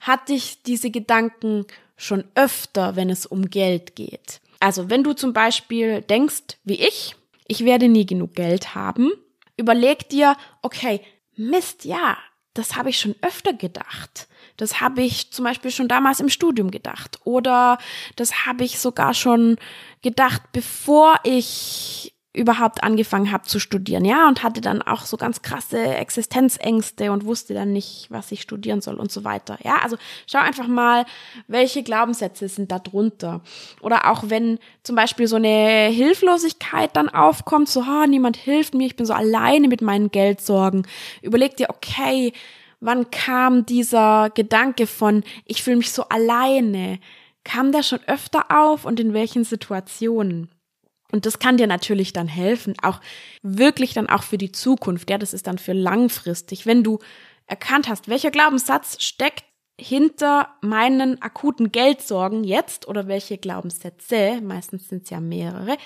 Hat 0.00 0.28
dich 0.28 0.62
diese 0.62 0.90
Gedanken 0.90 1.66
schon 1.96 2.24
öfter, 2.34 2.96
wenn 2.96 3.10
es 3.10 3.26
um 3.26 3.48
Geld 3.48 3.94
geht? 3.94 4.40
Also 4.58 4.90
wenn 4.90 5.04
du 5.04 5.12
zum 5.14 5.32
Beispiel 5.32 6.02
denkst, 6.02 6.58
wie 6.64 6.74
ich, 6.74 7.14
ich 7.46 7.64
werde 7.64 7.88
nie 7.88 8.06
genug 8.06 8.34
Geld 8.34 8.74
haben, 8.74 9.10
überleg 9.56 10.08
dir, 10.08 10.36
okay, 10.62 11.00
Mist, 11.36 11.84
ja, 11.84 12.18
das 12.54 12.76
habe 12.76 12.90
ich 12.90 12.98
schon 12.98 13.14
öfter 13.22 13.52
gedacht. 13.52 14.28
Das 14.56 14.80
habe 14.80 15.02
ich 15.02 15.30
zum 15.30 15.44
Beispiel 15.44 15.70
schon 15.70 15.88
damals 15.88 16.20
im 16.20 16.28
Studium 16.28 16.70
gedacht. 16.70 17.18
Oder 17.24 17.78
das 18.16 18.46
habe 18.46 18.64
ich 18.64 18.78
sogar 18.78 19.14
schon 19.14 19.56
gedacht, 20.02 20.42
bevor 20.52 21.18
ich 21.22 22.14
überhaupt 22.32 22.84
angefangen 22.84 23.32
habe 23.32 23.44
zu 23.44 23.58
studieren, 23.58 24.04
ja, 24.04 24.28
und 24.28 24.44
hatte 24.44 24.60
dann 24.60 24.82
auch 24.82 25.04
so 25.04 25.16
ganz 25.16 25.42
krasse 25.42 25.78
Existenzängste 25.78 27.10
und 27.10 27.24
wusste 27.24 27.54
dann 27.54 27.72
nicht, 27.72 28.06
was 28.08 28.30
ich 28.30 28.42
studieren 28.42 28.80
soll 28.80 28.94
und 28.94 29.10
so 29.10 29.24
weiter. 29.24 29.58
Ja, 29.64 29.78
also 29.82 29.96
schau 30.26 30.38
einfach 30.38 30.68
mal, 30.68 31.06
welche 31.48 31.82
Glaubenssätze 31.82 32.48
sind 32.48 32.70
da 32.70 32.78
drunter. 32.78 33.40
Oder 33.80 34.08
auch 34.08 34.24
wenn 34.28 34.60
zum 34.84 34.94
Beispiel 34.94 35.26
so 35.26 35.36
eine 35.36 35.88
Hilflosigkeit 35.88 36.94
dann 36.94 37.08
aufkommt, 37.08 37.68
so, 37.68 37.80
oh, 37.80 38.06
niemand 38.06 38.36
hilft 38.36 38.74
mir, 38.74 38.86
ich 38.86 38.96
bin 38.96 39.06
so 39.06 39.12
alleine 39.12 39.66
mit 39.66 39.82
meinen 39.82 40.12
Geldsorgen. 40.12 40.86
Überleg 41.22 41.56
dir, 41.56 41.68
okay, 41.68 42.32
wann 42.78 43.10
kam 43.10 43.66
dieser 43.66 44.30
Gedanke 44.30 44.86
von, 44.86 45.24
ich 45.46 45.64
fühle 45.64 45.78
mich 45.78 45.90
so 45.90 46.04
alleine? 46.04 47.00
Kam 47.42 47.72
der 47.72 47.82
schon 47.82 48.00
öfter 48.06 48.46
auf 48.50 48.84
und 48.84 49.00
in 49.00 49.14
welchen 49.14 49.42
Situationen? 49.42 50.48
Und 51.12 51.26
das 51.26 51.38
kann 51.38 51.56
dir 51.56 51.66
natürlich 51.66 52.12
dann 52.12 52.28
helfen, 52.28 52.74
auch 52.82 53.00
wirklich 53.42 53.94
dann 53.94 54.08
auch 54.08 54.22
für 54.22 54.38
die 54.38 54.52
Zukunft. 54.52 55.10
Ja, 55.10 55.18
das 55.18 55.34
ist 55.34 55.46
dann 55.46 55.58
für 55.58 55.72
langfristig. 55.72 56.66
Wenn 56.66 56.84
du 56.84 56.98
erkannt 57.46 57.88
hast, 57.88 58.08
welcher 58.08 58.30
Glaubenssatz 58.30 59.02
steckt 59.02 59.44
hinter 59.80 60.54
meinen 60.60 61.20
akuten 61.22 61.72
Geldsorgen 61.72 62.44
jetzt 62.44 62.86
oder 62.86 63.08
welche 63.08 63.38
Glaubenssätze, 63.38 64.40
meistens 64.42 64.88
sind 64.88 65.04
es 65.04 65.10
ja 65.10 65.20
mehrere, 65.20 65.76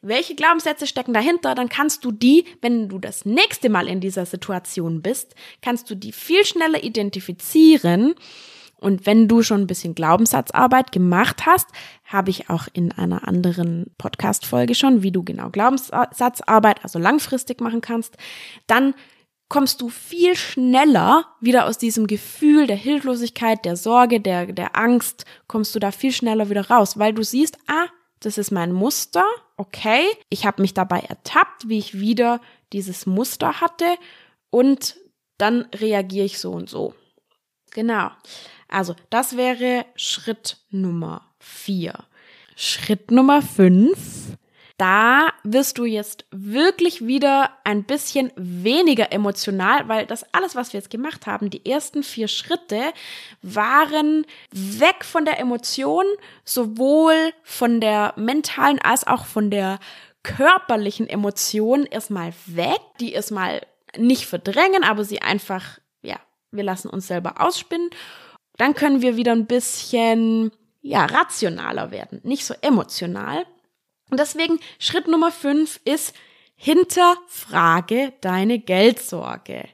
welche 0.00 0.36
Glaubenssätze 0.36 0.86
stecken 0.86 1.12
dahinter, 1.12 1.54
dann 1.54 1.68
kannst 1.68 2.04
du 2.04 2.12
die, 2.12 2.44
wenn 2.62 2.88
du 2.88 2.98
das 2.98 3.24
nächste 3.24 3.68
Mal 3.68 3.88
in 3.88 4.00
dieser 4.00 4.26
Situation 4.26 5.02
bist, 5.02 5.34
kannst 5.60 5.90
du 5.90 5.96
die 5.96 6.12
viel 6.12 6.44
schneller 6.44 6.84
identifizieren 6.84 8.14
und 8.86 9.04
wenn 9.04 9.26
du 9.26 9.42
schon 9.42 9.62
ein 9.62 9.66
bisschen 9.66 9.96
Glaubenssatzarbeit 9.96 10.92
gemacht 10.92 11.44
hast, 11.44 11.66
habe 12.04 12.30
ich 12.30 12.50
auch 12.50 12.68
in 12.72 12.92
einer 12.92 13.26
anderen 13.26 13.86
Podcast-Folge 13.98 14.76
schon, 14.76 15.02
wie 15.02 15.10
du 15.10 15.24
genau 15.24 15.50
Glaubenssatzarbeit, 15.50 16.84
also 16.84 17.00
langfristig 17.00 17.60
machen 17.60 17.80
kannst, 17.80 18.16
dann 18.68 18.94
kommst 19.48 19.80
du 19.80 19.88
viel 19.88 20.36
schneller 20.36 21.26
wieder 21.40 21.66
aus 21.66 21.78
diesem 21.78 22.06
Gefühl 22.06 22.68
der 22.68 22.76
Hilflosigkeit, 22.76 23.64
der 23.64 23.74
Sorge, 23.74 24.20
der, 24.20 24.52
der 24.52 24.76
Angst, 24.76 25.24
kommst 25.48 25.74
du 25.74 25.80
da 25.80 25.90
viel 25.90 26.12
schneller 26.12 26.48
wieder 26.48 26.70
raus, 26.70 26.96
weil 26.96 27.12
du 27.12 27.24
siehst, 27.24 27.58
ah, 27.66 27.86
das 28.20 28.38
ist 28.38 28.52
mein 28.52 28.70
Muster, 28.70 29.24
okay, 29.56 30.04
ich 30.28 30.46
habe 30.46 30.62
mich 30.62 30.74
dabei 30.74 31.00
ertappt, 31.00 31.68
wie 31.68 31.78
ich 31.78 31.98
wieder 31.98 32.40
dieses 32.72 33.04
Muster 33.04 33.60
hatte 33.60 33.96
und 34.50 34.96
dann 35.38 35.66
reagiere 35.74 36.26
ich 36.26 36.38
so 36.38 36.52
und 36.52 36.70
so. 36.70 36.94
Genau. 37.76 38.10
Also, 38.68 38.96
das 39.10 39.36
wäre 39.36 39.84
Schritt 39.96 40.56
Nummer 40.70 41.30
vier. 41.38 41.92
Schritt 42.56 43.10
Nummer 43.10 43.42
fünf. 43.42 43.98
Da 44.78 45.28
wirst 45.44 45.76
du 45.76 45.84
jetzt 45.84 46.24
wirklich 46.30 47.06
wieder 47.06 47.50
ein 47.64 47.84
bisschen 47.84 48.32
weniger 48.34 49.12
emotional, 49.12 49.88
weil 49.88 50.06
das 50.06 50.24
alles, 50.32 50.56
was 50.56 50.72
wir 50.72 50.80
jetzt 50.80 50.90
gemacht 50.90 51.26
haben, 51.26 51.50
die 51.50 51.66
ersten 51.66 52.02
vier 52.02 52.28
Schritte, 52.28 52.80
waren 53.42 54.24
weg 54.52 55.04
von 55.04 55.26
der 55.26 55.38
Emotion, 55.38 56.04
sowohl 56.44 57.32
von 57.42 57.82
der 57.82 58.14
mentalen 58.16 58.78
als 58.80 59.06
auch 59.06 59.26
von 59.26 59.50
der 59.50 59.78
körperlichen 60.22 61.08
Emotionen 61.08 61.84
erstmal 61.84 62.32
weg, 62.46 62.80
die 63.00 63.12
erstmal 63.12 63.60
nicht 63.98 64.24
verdrängen, 64.24 64.82
aber 64.82 65.04
sie 65.04 65.20
einfach, 65.20 65.78
wir 66.50 66.64
lassen 66.64 66.88
uns 66.88 67.06
selber 67.06 67.40
ausspinnen. 67.40 67.90
Dann 68.56 68.74
können 68.74 69.02
wir 69.02 69.16
wieder 69.16 69.32
ein 69.32 69.46
bisschen, 69.46 70.50
ja, 70.80 71.04
rationaler 71.04 71.90
werden, 71.90 72.20
nicht 72.22 72.44
so 72.44 72.54
emotional. 72.62 73.44
Und 74.10 74.20
deswegen 74.20 74.58
Schritt 74.78 75.08
Nummer 75.08 75.32
fünf 75.32 75.80
ist, 75.84 76.14
hinterfrage 76.56 78.12
deine 78.20 78.58
Geldsorge. 78.58 79.68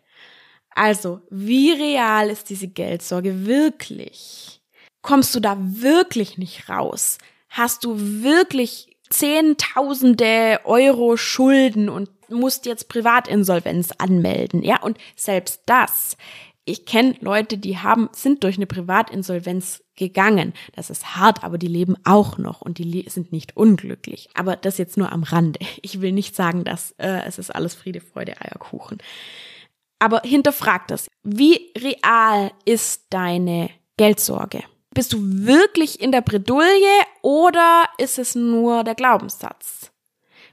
Also, 0.74 1.20
wie 1.30 1.72
real 1.72 2.30
ist 2.30 2.50
diese 2.50 2.68
Geldsorge 2.68 3.46
wirklich? 3.46 4.60
Kommst 5.02 5.34
du 5.34 5.40
da 5.40 5.56
wirklich 5.58 6.38
nicht 6.38 6.68
raus? 6.68 7.18
Hast 7.48 7.84
du 7.84 7.96
wirklich 7.98 8.88
Zehntausende 9.10 10.60
Euro 10.64 11.18
Schulden 11.18 11.90
und 11.90 12.08
musst 12.30 12.64
jetzt 12.64 12.88
Privatinsolvenz 12.88 13.90
anmelden? 13.98 14.62
Ja, 14.62 14.80
und 14.80 14.96
selbst 15.16 15.62
das. 15.66 16.16
Ich 16.64 16.86
kenne 16.86 17.16
Leute, 17.20 17.58
die 17.58 17.78
haben, 17.78 18.08
sind 18.12 18.44
durch 18.44 18.56
eine 18.56 18.66
Privatinsolvenz 18.66 19.82
gegangen. 19.96 20.52
Das 20.74 20.90
ist 20.90 21.16
hart, 21.16 21.42
aber 21.42 21.58
die 21.58 21.66
leben 21.66 21.96
auch 22.04 22.38
noch 22.38 22.60
und 22.60 22.78
die 22.78 23.04
sind 23.08 23.32
nicht 23.32 23.56
unglücklich. 23.56 24.28
Aber 24.34 24.56
das 24.56 24.78
jetzt 24.78 24.96
nur 24.96 25.10
am 25.10 25.24
Rande. 25.24 25.58
Ich 25.82 26.00
will 26.00 26.12
nicht 26.12 26.36
sagen, 26.36 26.64
dass 26.64 26.92
äh, 26.98 27.22
es 27.26 27.38
ist 27.38 27.54
alles 27.54 27.74
Friede, 27.74 28.00
Freude, 28.00 28.40
Eierkuchen. 28.40 28.98
Aber 29.98 30.22
hinterfrag 30.24 30.88
das. 30.88 31.08
Wie 31.22 31.72
real 31.78 32.52
ist 32.64 33.06
deine 33.10 33.70
Geldsorge? 33.96 34.62
Bist 34.94 35.12
du 35.12 35.18
wirklich 35.20 36.00
in 36.00 36.12
der 36.12 36.20
Bredouille 36.20 37.02
oder 37.22 37.84
ist 37.98 38.18
es 38.18 38.34
nur 38.34 38.84
der 38.84 38.94
Glaubenssatz? 38.94 39.91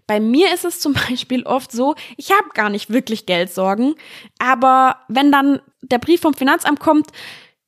Bei 0.09 0.19
mir 0.19 0.51
ist 0.53 0.65
es 0.65 0.79
zum 0.79 0.93
Beispiel 1.09 1.43
oft 1.43 1.71
so, 1.71 1.93
ich 2.17 2.31
habe 2.31 2.49
gar 2.55 2.69
nicht 2.69 2.89
wirklich 2.89 3.27
Geldsorgen, 3.27 3.93
aber 4.39 4.97
wenn 5.07 5.31
dann 5.31 5.61
der 5.81 5.99
Brief 5.99 6.21
vom 6.21 6.33
Finanzamt 6.33 6.79
kommt, 6.79 7.07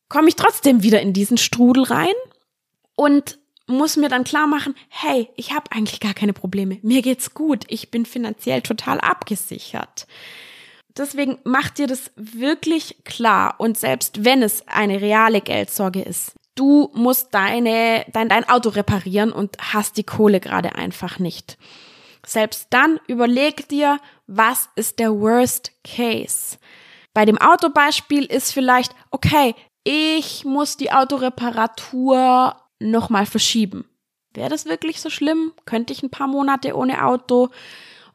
komme 0.10 0.28
ich 0.28 0.36
trotzdem 0.36 0.82
wieder 0.82 1.02
in 1.02 1.14
diesen 1.14 1.38
Strudel 1.38 1.84
rein 1.84 2.14
und 2.96 3.38
muss 3.68 3.96
mir 3.96 4.10
dann 4.10 4.24
klar 4.24 4.48
machen, 4.48 4.76
hey, 4.90 5.30
ich 5.36 5.54
habe 5.54 5.72
eigentlich 5.72 6.00
gar 6.00 6.16
keine 6.16 6.34
Probleme. 6.34 6.80
Mir 6.82 7.02
geht's 7.02 7.34
gut. 7.34 7.64
Ich 7.68 7.92
bin 7.92 8.06
finanziell 8.06 8.62
total 8.62 9.00
abgesichert 9.00 10.08
deswegen 10.98 11.40
mach 11.44 11.70
dir 11.70 11.88
das 11.88 12.12
wirklich 12.16 13.04
klar. 13.04 13.56
Und 13.58 13.78
selbst 13.78 14.26
wenn 14.26 14.44
es 14.44 14.68
eine 14.68 15.02
reale 15.02 15.42
Geldsorge 15.42 16.02
ist, 16.02 16.34
du 16.56 16.92
musst 16.94 17.34
deine, 17.34 18.06
dein, 18.12 18.30
dein 18.30 18.48
Auto 18.50 18.70
reparieren 18.70 19.32
und 19.32 19.58
hast 19.74 19.98
die 19.98 20.04
Kohle 20.04 20.40
gerade 20.40 20.76
einfach 20.76 21.20
nicht. 21.20 21.58
Selbst 22.26 22.68
dann 22.70 23.00
überleg 23.08 23.68
dir, 23.70 24.00
was 24.28 24.70
ist 24.76 25.00
der 25.00 25.12
Worst 25.12 25.72
Case? 25.84 26.58
Bei 27.14 27.26
dem 27.26 27.38
Autobeispiel 27.38 28.26
ist 28.26 28.54
vielleicht, 28.54 28.94
okay, 29.10 29.56
ich 29.84 30.46
muss 30.46 30.78
die 30.78 30.92
Autoreparatur 30.92 32.56
nochmal 32.80 33.26
verschieben. 33.26 33.86
Wäre 34.34 34.50
das 34.50 34.66
wirklich 34.66 35.02
so 35.02 35.10
schlimm? 35.10 35.54
Könnte 35.66 35.92
ich 35.92 36.04
ein 36.04 36.12
paar 36.12 36.28
Monate 36.28 36.76
ohne 36.76 37.06
Auto? 37.06 37.50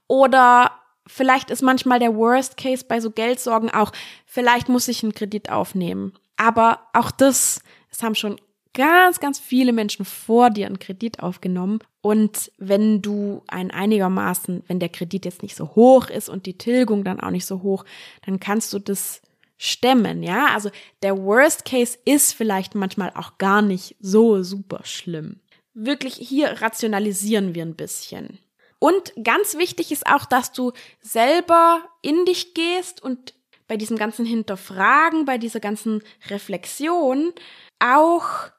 Oder 0.06 0.72
vielleicht 1.06 1.50
ist 1.50 1.62
manchmal 1.62 1.98
der 1.98 2.14
Worst 2.14 2.56
Case 2.56 2.84
bei 2.86 3.00
so 3.00 3.10
Geldsorgen 3.10 3.70
auch, 3.70 3.92
vielleicht 4.24 4.68
muss 4.68 4.88
ich 4.88 5.02
einen 5.02 5.14
Kredit 5.14 5.50
aufnehmen. 5.50 6.14
Aber 6.36 6.86
auch 6.92 7.10
das, 7.10 7.60
es 7.90 8.02
haben 8.02 8.14
schon 8.14 8.40
ganz, 8.76 9.18
ganz 9.18 9.40
viele 9.40 9.72
Menschen 9.72 10.04
vor 10.04 10.50
dir 10.50 10.66
einen 10.66 10.78
Kredit 10.78 11.20
aufgenommen. 11.20 11.80
Und 12.02 12.52
wenn 12.58 13.02
du 13.02 13.42
ein 13.48 13.72
einigermaßen, 13.72 14.62
wenn 14.68 14.78
der 14.78 14.90
Kredit 14.90 15.24
jetzt 15.24 15.42
nicht 15.42 15.56
so 15.56 15.74
hoch 15.74 16.08
ist 16.10 16.28
und 16.28 16.46
die 16.46 16.58
Tilgung 16.58 17.02
dann 17.02 17.18
auch 17.18 17.30
nicht 17.30 17.46
so 17.46 17.62
hoch, 17.62 17.84
dann 18.24 18.38
kannst 18.38 18.72
du 18.72 18.78
das 18.78 19.22
stemmen, 19.56 20.22
ja? 20.22 20.48
Also 20.54 20.70
der 21.02 21.16
Worst 21.16 21.64
Case 21.64 21.98
ist 22.04 22.34
vielleicht 22.34 22.74
manchmal 22.74 23.10
auch 23.14 23.38
gar 23.38 23.62
nicht 23.62 23.96
so 23.98 24.42
super 24.42 24.80
schlimm. 24.84 25.40
Wirklich 25.72 26.14
hier 26.14 26.60
rationalisieren 26.60 27.54
wir 27.54 27.64
ein 27.64 27.76
bisschen. 27.76 28.38
Und 28.78 29.14
ganz 29.24 29.56
wichtig 29.56 29.90
ist 29.90 30.06
auch, 30.06 30.26
dass 30.26 30.52
du 30.52 30.72
selber 31.00 31.80
in 32.02 32.26
dich 32.26 32.52
gehst 32.52 33.02
und 33.02 33.32
bei 33.68 33.78
diesem 33.78 33.96
ganzen 33.96 34.26
Hinterfragen, 34.26 35.24
bei 35.24 35.38
dieser 35.38 35.60
ganzen 35.60 36.02
Reflexion 36.28 37.32
auch 37.78 38.50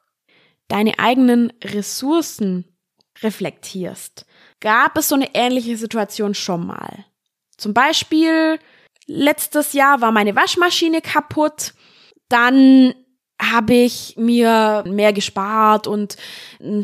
deine 0.68 0.98
eigenen 0.98 1.52
Ressourcen 1.64 2.64
reflektierst. 3.22 4.26
Gab 4.60 4.96
es 4.96 5.08
so 5.08 5.14
eine 5.14 5.34
ähnliche 5.34 5.76
Situation 5.76 6.34
schon 6.34 6.66
mal? 6.66 7.04
Zum 7.56 7.74
Beispiel, 7.74 8.58
letztes 9.06 9.72
Jahr 9.72 10.00
war 10.00 10.12
meine 10.12 10.36
Waschmaschine 10.36 11.00
kaputt, 11.00 11.74
dann 12.28 12.94
habe 13.40 13.74
ich 13.74 14.14
mir 14.16 14.84
mehr 14.86 15.12
gespart 15.12 15.86
und 15.86 16.16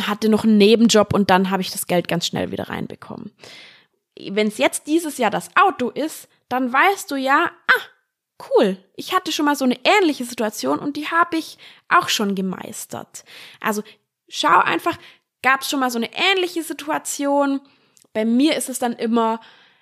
hatte 0.03 0.29
noch 0.29 0.45
einen 0.45 0.59
Nebenjob 0.59 1.13
und 1.13 1.31
dann 1.31 1.51
habe 1.51 1.63
ich 1.63 1.71
das 1.71 1.87
Geld 1.87 2.09
ganz 2.09 2.27
schnell 2.27 2.53
wieder 2.53 2.69
reinbekommen. 2.69 3.33
Wenn 4.19 4.49
es 4.49 4.59
jetzt 4.59 4.87
dieses 4.87 5.19
Jahr 5.19 5.31
das 5.31 5.51
Auto 5.57 5.91
ist, 5.91 6.29
dann 6.49 6.73
weißt 6.73 7.11
du 7.11 7.17
ja, 7.17 7.51
ah, 7.67 7.83
cool, 8.41 8.77
ich 8.97 9.15
hatte 9.15 9.33
schon 9.33 9.47
mal 9.47 9.57
so 9.57 9.65
eine 9.65 9.79
ähnliche 9.85 10.25
Situation 10.25 10.79
und 10.79 10.97
die 10.97 11.09
habe 11.09 11.37
ich 11.37 11.59
auch 11.89 12.09
schon 12.09 12.35
gemeistert. 12.35 13.25
Also 13.61 13.83
schau 14.29 14.59
einfach, 14.61 14.99
gab 15.43 15.61
es 15.61 15.71
schon 15.71 15.81
mal 15.81 15.91
so 15.91 15.99
eine 15.99 16.11
ähnliche 16.13 16.63
Situation? 16.63 17.61
Bei 18.13 18.25
mir 18.25 18.57
ist 18.57 18.69
es 18.69 18.79
dann 18.79 18.95
immer, 18.95 19.41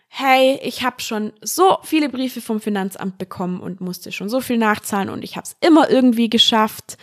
hey, 0.08 0.60
ich 0.62 0.82
habe 0.82 1.00
schon 1.00 1.32
so 1.40 1.78
viele 1.82 2.08
Briefe 2.10 2.40
vom 2.42 2.60
Finanzamt 2.60 3.16
bekommen 3.16 3.60
und 3.60 3.80
musste 3.80 4.12
schon 4.12 4.28
so 4.28 4.40
viel 4.40 4.58
nachzahlen 4.58 5.08
und 5.08 5.24
ich 5.24 5.36
habe 5.36 5.46
es 5.46 5.56
immer 5.60 5.88
irgendwie 5.88 6.28
geschafft. 6.28 6.98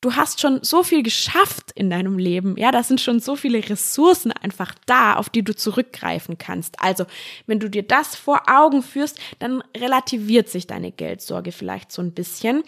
Du 0.00 0.14
hast 0.14 0.40
schon 0.40 0.62
so 0.62 0.84
viel 0.84 1.02
geschafft 1.02 1.72
in 1.74 1.90
deinem 1.90 2.18
Leben. 2.18 2.56
Ja, 2.56 2.70
da 2.70 2.84
sind 2.84 3.00
schon 3.00 3.18
so 3.18 3.34
viele 3.34 3.68
Ressourcen 3.68 4.30
einfach 4.30 4.74
da, 4.86 5.14
auf 5.14 5.28
die 5.28 5.42
du 5.42 5.56
zurückgreifen 5.56 6.38
kannst. 6.38 6.80
Also, 6.80 7.04
wenn 7.46 7.58
du 7.58 7.68
dir 7.68 7.82
das 7.82 8.14
vor 8.14 8.42
Augen 8.48 8.82
führst, 8.82 9.18
dann 9.40 9.62
relativiert 9.76 10.48
sich 10.48 10.68
deine 10.68 10.92
Geldsorge 10.92 11.50
vielleicht 11.50 11.90
so 11.90 12.00
ein 12.00 12.12
bisschen. 12.12 12.62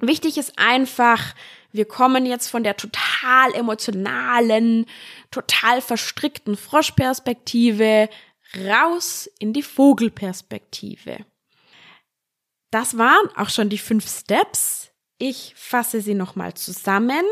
Wichtig 0.00 0.38
ist 0.38 0.58
einfach, 0.58 1.34
wir 1.70 1.84
kommen 1.84 2.26
jetzt 2.26 2.48
von 2.48 2.64
der 2.64 2.76
total 2.76 3.54
emotionalen, 3.54 4.86
total 5.30 5.80
verstrickten 5.80 6.56
Froschperspektive 6.56 8.08
raus 8.66 9.30
in 9.38 9.52
die 9.52 9.62
Vogelperspektive. 9.62 11.18
Das 12.72 12.98
waren 12.98 13.28
auch 13.36 13.50
schon 13.50 13.68
die 13.68 13.78
fünf 13.78 14.08
Steps. 14.08 14.89
Ich 15.22 15.52
fasse 15.54 16.00
sie 16.00 16.14
nochmal 16.14 16.54
zusammen. 16.54 17.22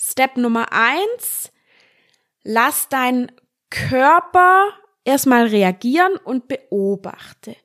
Step 0.00 0.38
Nummer 0.38 0.72
eins, 0.72 1.52
lass 2.44 2.88
deinen 2.88 3.30
Körper 3.68 4.70
erstmal 5.04 5.48
reagieren 5.48 6.16
und 6.16 6.48
beobachte. 6.48 7.56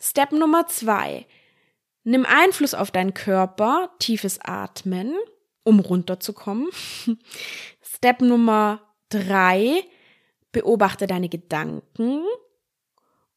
Step 0.00 0.32
Nummer 0.32 0.66
zwei, 0.66 1.24
nimm 2.02 2.26
Einfluss 2.26 2.74
auf 2.74 2.90
deinen 2.90 3.14
Körper, 3.14 3.90
tiefes 4.00 4.40
Atmen, 4.40 5.14
um 5.62 5.78
runterzukommen. 5.78 6.68
Step 7.80 8.22
Nummer 8.22 8.80
drei, 9.08 9.84
beobachte 10.50 11.06
deine 11.06 11.28
Gedanken 11.28 12.24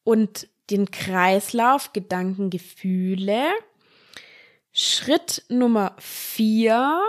und 0.03 0.47
den 0.71 0.89
Kreislauf 0.89 1.93
Gedanken, 1.93 2.49
Gefühle. 2.49 3.51
Schritt 4.79 5.43
Nummer 5.49 5.95
vier, 5.97 7.01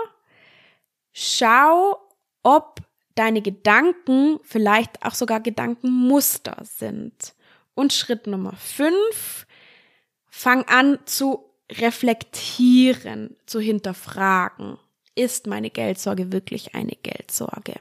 schau, 1.13 1.99
ob 2.41 2.81
deine 3.13 3.43
Gedanken 3.43 4.39
vielleicht 4.41 5.05
auch 5.05 5.13
sogar 5.13 5.39
Gedankenmuster 5.39 6.57
sind. 6.63 7.35
Und 7.75 7.93
Schritt 7.93 8.25
Nummer 8.25 8.53
fünf, 8.53 9.45
fang 10.31 10.63
an 10.63 10.97
zu 11.05 11.45
reflektieren, 11.71 13.37
zu 13.45 13.59
hinterfragen. 13.59 14.79
Ist 15.13 15.45
meine 15.45 15.69
Geldsorge 15.69 16.31
wirklich 16.31 16.73
eine 16.73 16.95
Geldsorge? 17.03 17.75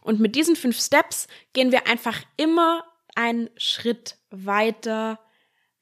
Und 0.00 0.18
mit 0.18 0.34
diesen 0.34 0.56
fünf 0.56 0.80
Steps 0.80 1.28
gehen 1.52 1.70
wir 1.70 1.86
einfach 1.86 2.18
immer 2.36 2.84
einen 3.14 3.50
Schritt 3.56 4.16
weiter 4.30 5.20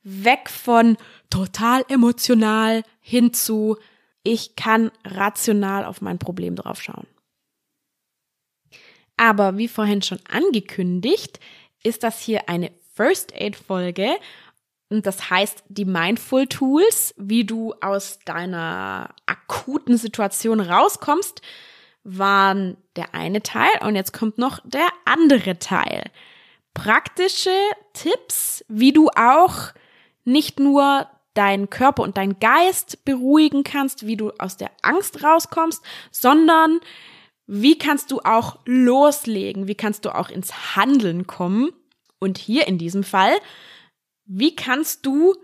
weg 0.03 0.51
von 0.51 0.97
total 1.31 1.85
emotional 1.89 2.83
hin 3.11 3.33
zu 3.33 3.77
ich 4.23 4.55
kann 4.55 4.93
rational 5.05 5.85
auf 5.85 6.01
mein 6.01 6.19
Problem 6.19 6.55
draufschauen. 6.55 7.07
Aber 9.17 9.57
wie 9.59 9.69
vorhin 9.69 10.03
schon 10.03 10.21
angekündigt, 10.31 11.41
ist 11.83 12.05
das 12.05 12.21
hier 12.21 12.49
eine 12.49 12.71
First 12.95 13.35
Aid 13.35 13.57
Folge 13.57 14.11
und 14.91 15.07
das 15.07 15.31
heißt 15.31 15.65
die 15.69 15.85
Mindful 15.85 16.47
Tools, 16.47 17.15
wie 17.17 17.45
du 17.45 17.75
aus 17.81 18.21
deiner 18.25 19.15
akuten 19.27 19.97
Situation 19.97 20.61
rauskommst 20.61 21.43
waren 22.03 22.79
der 22.97 23.15
eine 23.15 23.43
Teil 23.43 23.71
und 23.83 23.95
jetzt 23.95 24.13
kommt 24.13 24.39
noch 24.39 24.61
der 24.65 24.89
andere 25.05 25.59
Teil. 25.59 26.05
praktische 26.73 27.51
Tipps, 27.93 28.65
wie 28.69 28.93
du 28.93 29.09
auch 29.09 29.73
nicht 30.25 30.61
nur 30.61 31.09
deinen 31.35 31.71
Körper 31.71 32.03
und 32.03 32.17
deinen 32.17 32.39
Geist 32.41 33.05
beruhigen 33.05 33.63
kannst, 33.65 34.07
wie 34.07 34.17
du 34.17 34.33
aus 34.39 34.57
der 34.57 34.71
Angst 34.83 35.23
rauskommst, 35.23 35.83
sondern 36.11 36.81
wie 37.47 37.79
kannst 37.79 38.11
du 38.11 38.21
auch 38.21 38.59
loslegen, 38.65 39.67
wie 39.67 39.75
kannst 39.75 40.05
du 40.05 40.15
auch 40.15 40.29
ins 40.29 40.77
Handeln 40.77 41.27
kommen. 41.27 41.71
Und 42.19 42.39
hier 42.39 42.69
in 42.69 42.79
diesem 42.79 43.03
Fall, 43.03 43.33
wie 44.27 44.55
kannst 44.55 45.07
du 45.07 45.35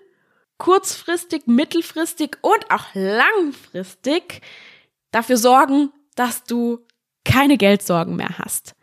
kurzfristig, 0.58 1.46
mittelfristig 1.46 2.36
und 2.42 2.70
auch 2.70 2.86
langfristig 2.94 4.42
dafür 5.10 5.36
sorgen, 5.36 5.90
dass 6.14 6.44
du 6.44 6.86
keine 7.24 7.56
Geldsorgen 7.56 8.16
mehr 8.16 8.38
hast. 8.38 8.74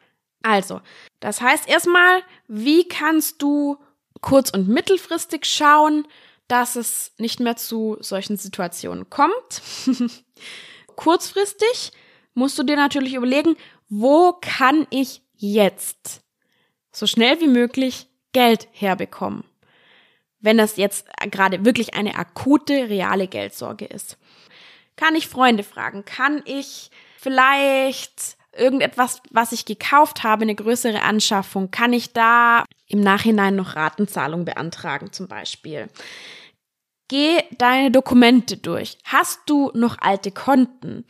Also, 0.41 0.81
das 1.19 1.41
heißt 1.41 1.67
erstmal, 1.69 2.21
wie 2.47 2.87
kannst 2.87 3.41
du 3.41 3.77
kurz- 4.21 4.51
und 4.51 4.67
mittelfristig 4.67 5.45
schauen, 5.45 6.05
dass 6.47 6.75
es 6.75 7.13
nicht 7.17 7.39
mehr 7.39 7.55
zu 7.55 7.97
solchen 7.99 8.37
Situationen 8.37 9.09
kommt. 9.09 9.61
Kurzfristig 10.95 11.91
musst 12.33 12.57
du 12.57 12.63
dir 12.63 12.75
natürlich 12.75 13.13
überlegen, 13.13 13.55
wo 13.89 14.33
kann 14.33 14.87
ich 14.89 15.21
jetzt 15.35 16.21
so 16.91 17.07
schnell 17.07 17.39
wie 17.41 17.47
möglich 17.47 18.09
Geld 18.31 18.67
herbekommen? 18.71 19.43
Wenn 20.39 20.57
das 20.57 20.77
jetzt 20.77 21.07
gerade 21.31 21.63
wirklich 21.63 21.93
eine 21.93 22.15
akute, 22.15 22.89
reale 22.89 23.27
Geldsorge 23.27 23.85
ist. 23.85 24.17
Kann 24.95 25.15
ich 25.15 25.27
Freunde 25.27 25.63
fragen? 25.63 26.05
Kann 26.05 26.43
ich 26.45 26.91
vielleicht 27.17 28.37
irgendetwas, 28.55 29.21
was 29.31 29.51
ich 29.51 29.65
gekauft 29.65 30.23
habe, 30.23 30.43
eine 30.43 30.55
größere 30.55 31.01
Anschaffung, 31.01 31.71
kann 31.71 31.93
ich 31.93 32.13
da 32.13 32.65
im 32.87 33.01
Nachhinein 33.01 33.55
noch 33.55 33.75
Ratenzahlung 33.75 34.45
beantragen 34.45 35.11
zum 35.11 35.27
Beispiel. 35.27 35.87
Geh 37.07 37.41
deine 37.57 37.91
Dokumente 37.91 38.57
durch. 38.57 38.97
Hast 39.03 39.41
du 39.45 39.71
noch 39.73 39.97
alte 39.99 40.31
Konten? 40.31 41.05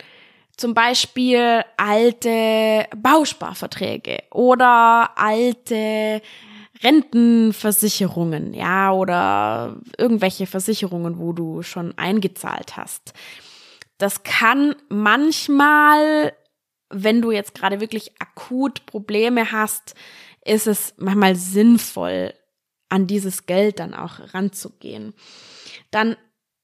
Zum 0.57 0.73
Beispiel 0.73 1.63
alte 1.77 2.85
Bausparverträge 2.95 4.19
oder 4.31 5.11
alte 5.15 6.21
Rentenversicherungen, 6.83 8.53
ja, 8.53 8.91
oder 8.91 9.77
irgendwelche 9.97 10.45
Versicherungen, 10.45 11.17
wo 11.17 11.33
du 11.33 11.63
schon 11.63 11.97
eingezahlt 11.97 12.77
hast. 12.77 13.13
Das 13.97 14.23
kann 14.23 14.75
manchmal 14.89 16.33
wenn 16.93 17.21
du 17.21 17.31
jetzt 17.31 17.55
gerade 17.55 17.81
wirklich 17.81 18.11
akut 18.19 18.85
Probleme 18.85 19.51
hast, 19.51 19.95
ist 20.45 20.67
es 20.67 20.93
manchmal 20.97 21.35
sinnvoll, 21.35 22.33
an 22.89 23.07
dieses 23.07 23.47
Geld 23.47 23.79
dann 23.79 23.95
auch 23.95 24.19
ranzugehen. 24.33 25.13
Dann 25.89 26.15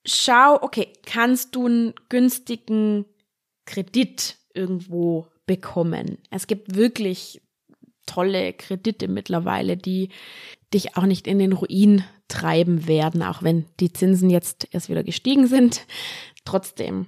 schau, 0.05 0.61
okay, 0.61 0.93
kannst 1.05 1.55
du 1.55 1.65
einen 1.65 1.93
günstigen 2.09 3.05
Kredit 3.65 4.37
irgendwo 4.53 5.27
bekommen? 5.47 6.19
Es 6.29 6.45
gibt 6.45 6.75
wirklich 6.75 7.41
tolle 8.05 8.53
Kredite 8.53 9.07
mittlerweile, 9.07 9.75
die 9.75 10.09
dich 10.73 10.97
auch 10.97 11.05
nicht 11.05 11.27
in 11.27 11.39
den 11.39 11.53
Ruin 11.53 12.03
treiben 12.27 12.87
werden, 12.87 13.23
auch 13.23 13.41
wenn 13.41 13.65
die 13.79 13.91
Zinsen 13.91 14.29
jetzt 14.29 14.67
erst 14.71 14.89
wieder 14.89 15.03
gestiegen 15.03 15.47
sind. 15.47 15.85
Trotzdem, 16.45 17.07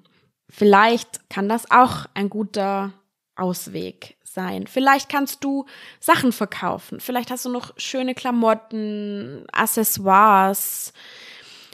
vielleicht 0.49 1.29
kann 1.29 1.47
das 1.47 1.69
auch 1.69 2.07
ein 2.15 2.29
guter 2.29 2.93
Ausweg 3.35 4.17
sein. 4.23 4.67
Vielleicht 4.67 5.09
kannst 5.09 5.43
du 5.43 5.65
Sachen 5.99 6.31
verkaufen. 6.31 6.99
Vielleicht 6.99 7.31
hast 7.31 7.45
du 7.45 7.49
noch 7.49 7.73
schöne 7.77 8.15
Klamotten, 8.15 9.45
Accessoires, 9.51 10.93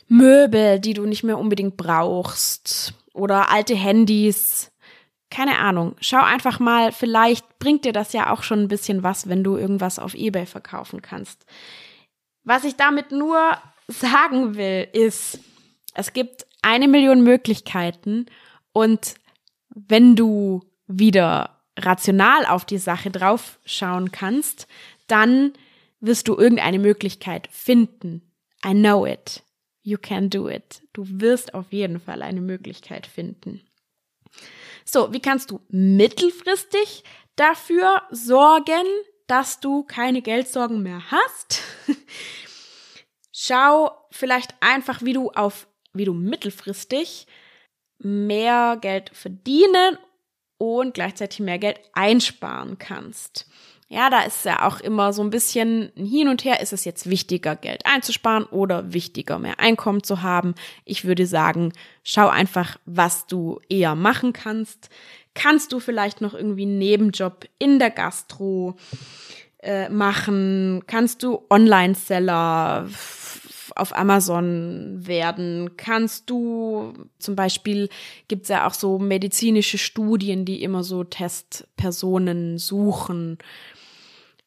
Möbel, 0.08 0.80
die 0.80 0.94
du 0.94 1.06
nicht 1.06 1.24
mehr 1.24 1.38
unbedingt 1.38 1.78
brauchst 1.78 2.94
oder 3.14 3.52
alte 3.52 3.76
Handys. 3.76 4.72
Keine 5.30 5.58
Ahnung. 5.58 5.96
Schau 6.00 6.22
einfach 6.22 6.60
mal, 6.60 6.92
vielleicht 6.92 7.60
bringt 7.60 7.84
dir 7.84 7.94
das 7.94 8.14
ja 8.14 8.32
auch 8.32 8.44
schon 8.44 8.62
ein 8.62 8.70
bisschen 8.70 9.04
was, 9.04 9.28
wenn 9.28 9.44
du 9.44 9.58
irgendwas 9.58 10.00
auf 10.00 10.14
eBay 10.14 10.46
verkaufen 10.46 11.02
kannst. 11.02 11.46
Was 12.44 12.64
ich 12.64 12.78
damit 12.78 13.12
nur 13.12 13.58
sagen 13.90 14.56
will, 14.56 14.88
ist, 14.94 15.40
es 15.94 16.14
gibt 16.14 16.46
eine 16.62 16.88
Million 16.88 17.24
Möglichkeiten 17.24 18.28
und 18.72 19.16
wenn 19.70 20.16
du 20.16 20.62
wieder 20.88 21.62
rational 21.78 22.46
auf 22.46 22.66
die 22.66 22.78
Sache 22.78 23.12
draufschauen 23.12 24.12
kannst, 24.12 24.68
dann 25.08 25.54
wirst 26.00 26.28
du 26.28 26.36
irgendeine 26.36 26.80
Möglichkeit 26.80 27.48
finden. 27.52 28.22
I 28.66 28.72
know 28.72 29.06
it. 29.06 29.44
You 29.84 29.98
can 29.98 30.30
do 30.30 30.50
it. 30.50 30.82
Du 30.94 31.06
wirst 31.08 31.54
auf 31.54 31.72
jeden 31.72 32.00
Fall 32.00 32.22
eine 32.22 32.42
Möglichkeit 32.42 33.08
finden. 33.08 33.62
So, 34.84 35.14
wie 35.14 35.22
kannst 35.22 35.52
du 35.52 35.62
mittelfristig 35.70 37.04
dafür 37.36 38.04
sorgen, 38.12 38.86
dass 39.28 39.60
du 39.60 39.84
keine 39.84 40.22
Geldsorgen 40.22 40.82
mehr 40.82 41.02
hast? 41.12 41.62
Schau 43.32 43.92
vielleicht 44.12 44.56
einfach, 44.62 45.02
wie 45.04 45.14
du 45.14 45.32
auf, 45.32 45.68
wie 45.94 46.06
du 46.06 46.14
mittelfristig 46.14 47.28
mehr 48.00 48.78
Geld 48.82 49.12
verdienen 49.14 49.98
und 50.58 50.94
gleichzeitig 50.94 51.40
mehr 51.40 51.60
Geld 51.60 51.80
einsparen 51.94 52.78
kannst. 52.78 53.48
Ja, 53.90 54.10
da 54.10 54.24
ist 54.24 54.44
ja 54.44 54.68
auch 54.68 54.82
immer 54.82 55.14
so 55.14 55.22
ein 55.22 55.30
bisschen 55.30 55.94
hin 55.96 56.28
und 56.28 56.44
her. 56.44 56.60
Ist 56.60 56.74
es 56.74 56.84
jetzt 56.84 57.10
wichtiger, 57.10 57.56
Geld 57.56 57.86
einzusparen 57.86 58.44
oder 58.46 58.92
wichtiger, 58.92 59.40
mehr 59.40 59.60
Einkommen 59.62 60.04
zu 60.04 60.22
haben? 60.22 60.56
Ich 60.84 61.06
würde 61.06 61.26
sagen, 61.26 61.72
schau 62.04 62.28
einfach, 62.28 62.78
was 62.86 63.28
du 63.28 63.62
eher 63.70 63.96
machen 63.96 64.34
kannst. 64.34 64.90
Kannst 65.36 65.72
du 65.72 65.80
vielleicht 65.80 66.20
noch 66.20 66.34
irgendwie 66.34 66.64
einen 66.64 66.80
Nebenjob 66.80 67.46
in 67.60 67.80
der 67.80 67.92
Gastro 67.92 68.76
äh, 69.60 69.88
machen? 69.88 70.84
Kannst 70.86 71.24
du 71.24 71.46
Online-Seller 71.50 72.90
auf 73.80 73.96
Amazon 73.96 75.06
werden? 75.08 75.78
Kannst 75.78 76.30
du, 76.30 76.94
zum 77.20 77.36
Beispiel 77.36 77.90
gibt 78.28 78.44
es 78.44 78.50
ja 78.50 78.68
auch 78.68 78.74
so 78.74 79.00
medizinische 79.00 79.78
Studien, 79.78 80.46
die 80.46 80.64
immer 80.64 80.84
so 80.84 81.04
Testpersonen 81.04 82.58
suchen. 82.58 83.38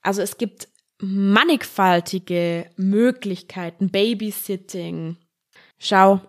Also 0.02 0.22
es 0.22 0.38
gibt 0.38 0.68
mannigfaltige 1.00 2.70
Möglichkeiten, 2.76 3.90
Babysitting. 3.90 5.16
Schau, 5.78 6.20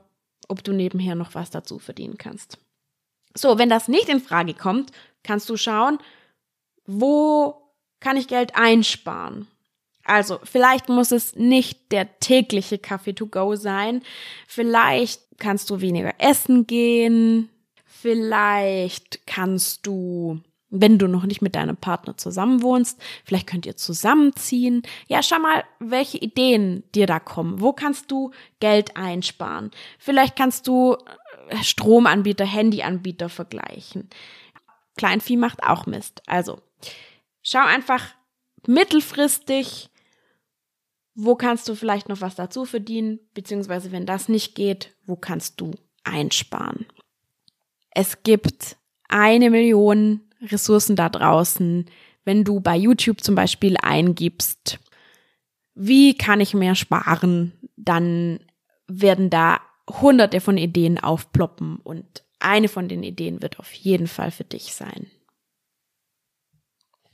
ob 0.48 0.64
du 0.64 0.72
nebenher 0.72 1.16
noch 1.16 1.36
was 1.36 1.50
dazu 1.50 1.80
verdienen 1.80 2.18
kannst. 2.18 2.58
So, 3.36 3.58
wenn 3.58 3.70
das 3.70 3.88
nicht 3.88 4.10
in 4.10 4.20
Frage 4.20 4.54
kommt, 4.54 4.92
kannst 5.24 5.50
du 5.50 5.58
schauen, 5.58 5.98
wo 6.86 7.62
kann 8.00 8.18
ich 8.18 8.28
Geld 8.28 8.56
einsparen? 8.56 9.48
Also, 10.12 10.40
vielleicht 10.44 10.90
muss 10.90 11.14
es 11.14 11.38
nicht 11.38 11.90
der 11.94 12.20
tägliche 12.20 12.78
Kaffee 12.78 13.14
to 13.14 13.28
go 13.28 13.56
sein. 13.56 14.02
Vielleicht 14.46 15.22
kannst 15.38 15.70
du 15.70 15.80
weniger 15.80 16.12
essen 16.18 16.68
gehen. 16.68 17.48
Vielleicht 17.86 19.26
kannst 19.26 19.88
du, 19.88 20.42
wenn 20.70 20.98
du 20.98 21.08
noch 21.08 21.24
nicht 21.24 21.42
mit 21.42 21.56
deinem 21.56 21.78
Partner 21.78 22.18
zusammen 22.18 22.62
wohnst, 22.62 23.02
vielleicht 23.24 23.48
könnt 23.48 23.66
ihr 23.66 23.78
zusammenziehen. 23.78 24.82
Ja, 25.08 25.24
schau 25.24 25.40
mal, 25.40 25.64
welche 25.80 26.18
Ideen 26.18 26.84
dir 26.94 27.08
da 27.08 27.22
kommen. 27.22 27.62
Wo 27.62 27.72
kannst 27.72 28.12
du 28.12 28.32
Geld 28.60 28.98
einsparen? 28.98 29.72
Vielleicht 29.98 30.36
kannst 30.36 30.68
du 30.68 30.98
äh, 31.48 31.64
Stromanbieter, 31.64 32.46
Handyanbieter 32.46 33.30
vergleichen. 33.30 34.10
Kleinvieh 34.98 35.38
macht 35.38 35.64
auch 35.64 35.86
Mist. 35.86 36.22
Also, 36.28 36.60
schau 37.44 37.64
einfach 37.66 38.04
mittelfristig, 38.68 39.91
wo 41.16 41.36
kannst 41.36 41.68
du 41.68 41.76
vielleicht 41.76 42.10
noch 42.10 42.22
was 42.22 42.36
dazu 42.36 42.66
verdienen, 42.66 43.20
beziehungsweise 43.34 43.92
wenn 43.92 44.06
das 44.06 44.30
nicht 44.30 44.56
geht, 44.56 44.96
wo 45.06 45.16
kannst 45.16 45.60
du 45.60 45.72
einsparen. 46.04 46.86
Es 47.92 48.24
gibt 48.24 48.78
eine 49.10 49.50
Million 49.50 50.22
Ressourcen 50.42 50.96
da 50.96 51.10
draußen, 51.10 51.86
wenn 52.24 52.44
du 52.44 52.60
bei 52.60 52.76
YouTube 52.76 53.22
zum 53.22 53.36
Beispiel 53.36 53.76
eingibst, 53.82 54.80
wie 55.76 56.16
kann 56.16 56.40
ich 56.40 56.54
mehr 56.54 56.76
sparen, 56.76 57.54
dann 57.76 58.40
werden 58.88 59.30
da 59.30 59.60
hunderte 59.90 60.40
von 60.40 60.58
Ideen 60.58 61.00
aufploppen 61.00 61.78
und 61.78 62.24
eine 62.40 62.68
von 62.68 62.88
den 62.88 63.04
Ideen 63.04 63.42
wird 63.42 63.60
auf 63.60 63.72
jeden 63.74 64.08
Fall 64.08 64.32
für 64.32 64.44
dich 64.44 64.74
sein. 64.74 65.08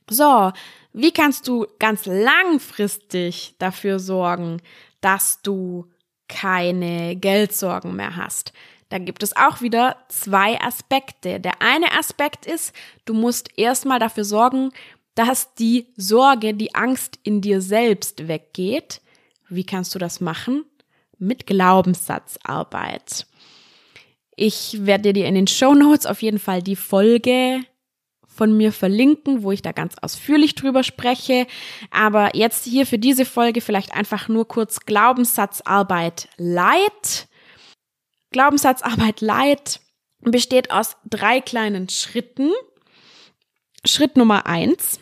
So, 0.10 0.52
wie 0.94 1.12
kannst 1.12 1.48
du 1.48 1.68
ganz 1.80 2.06
langfristig 2.06 3.56
dafür 3.60 4.00
sorgen, 4.00 4.62
dass 5.02 5.42
du 5.42 5.86
keine 6.28 7.16
Geldsorgen 7.16 7.96
mehr 7.96 8.16
hast? 8.16 8.54
Da 8.90 9.00
gibt 9.00 9.22
es 9.22 9.36
auch 9.36 9.62
wieder 9.62 9.98
zwei 10.08 10.60
Aspekte. 10.62 11.40
Der 11.40 11.62
eine 11.62 11.92
Aspekt 11.98 12.46
ist, 12.46 12.74
du 13.06 13.14
musst 13.14 13.50
erstmal 13.58 14.00
dafür 14.00 14.24
sorgen, 14.24 14.72
dass 15.14 15.54
die 15.56 15.88
Sorge, 15.98 16.54
die 16.54 16.74
Angst 16.74 17.20
in 17.24 17.42
dir 17.42 17.62
selbst 17.62 18.28
weggeht. 18.28 19.02
Wie 19.50 19.66
kannst 19.66 19.94
du 19.94 20.00
das 20.00 20.22
machen? 20.22 20.64
Mit 21.18 21.48
Glaubenssatzarbeit. 21.48 23.26
Ich 24.36 24.86
werde 24.86 25.14
dir 25.14 25.26
in 25.26 25.36
den 25.36 25.48
Show 25.48 25.74
Notes 25.74 26.06
auf 26.06 26.22
jeden 26.22 26.40
Fall 26.40 26.62
die 26.62 26.76
Folge 26.76 27.62
von 28.38 28.56
mir 28.56 28.72
verlinken, 28.72 29.44
wo 29.44 29.52
ich 29.52 29.62
da 29.62 29.72
ganz 29.72 29.96
ausführlich 30.02 30.56
drüber 30.56 30.84
spreche. 30.84 31.48
Aber 31.92 32.36
jetzt 32.36 32.66
hier 32.66 32.86
für 32.86 33.00
diese 33.00 33.26
Folge 33.26 33.62
vielleicht 33.62 33.94
einfach 33.94 34.28
nur 34.28 34.48
kurz 34.48 34.82
Glaubenssatzarbeit 34.82 36.30
Light. 36.38 37.28
Glaubenssatzarbeit 38.32 39.22
Light 39.22 39.82
besteht 40.22 40.72
aus 40.72 40.96
drei 41.06 41.42
kleinen 41.42 41.90
Schritten. 41.90 42.52
Schritt 43.84 44.18
Nummer 44.18 44.46
eins. 44.46 45.00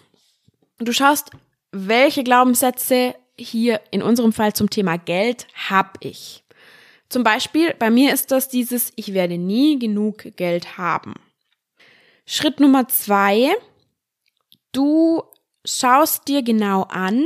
Du 0.79 0.91
schaust, 0.91 1.31
welche 1.71 2.23
Glaubenssätze 2.23 3.15
hier 3.37 3.81
in 3.91 4.01
unserem 4.01 4.31
Fall 4.31 4.53
zum 4.53 4.69
Thema 4.69 4.97
Geld 4.97 5.47
habe 5.69 5.91
ich. 6.01 6.43
Zum 7.09 7.23
Beispiel, 7.23 7.73
bei 7.77 7.89
mir 7.89 8.13
ist 8.13 8.31
das 8.31 8.49
dieses, 8.49 8.91
ich 8.95 9.13
werde 9.13 9.37
nie 9.37 9.77
genug 9.79 10.35
Geld 10.35 10.77
haben. 10.77 11.13
Schritt 12.25 12.59
Nummer 12.59 12.87
zwei, 12.87 13.55
du 14.71 15.23
schaust 15.63 16.27
dir 16.27 16.41
genau 16.41 16.83
an, 16.83 17.25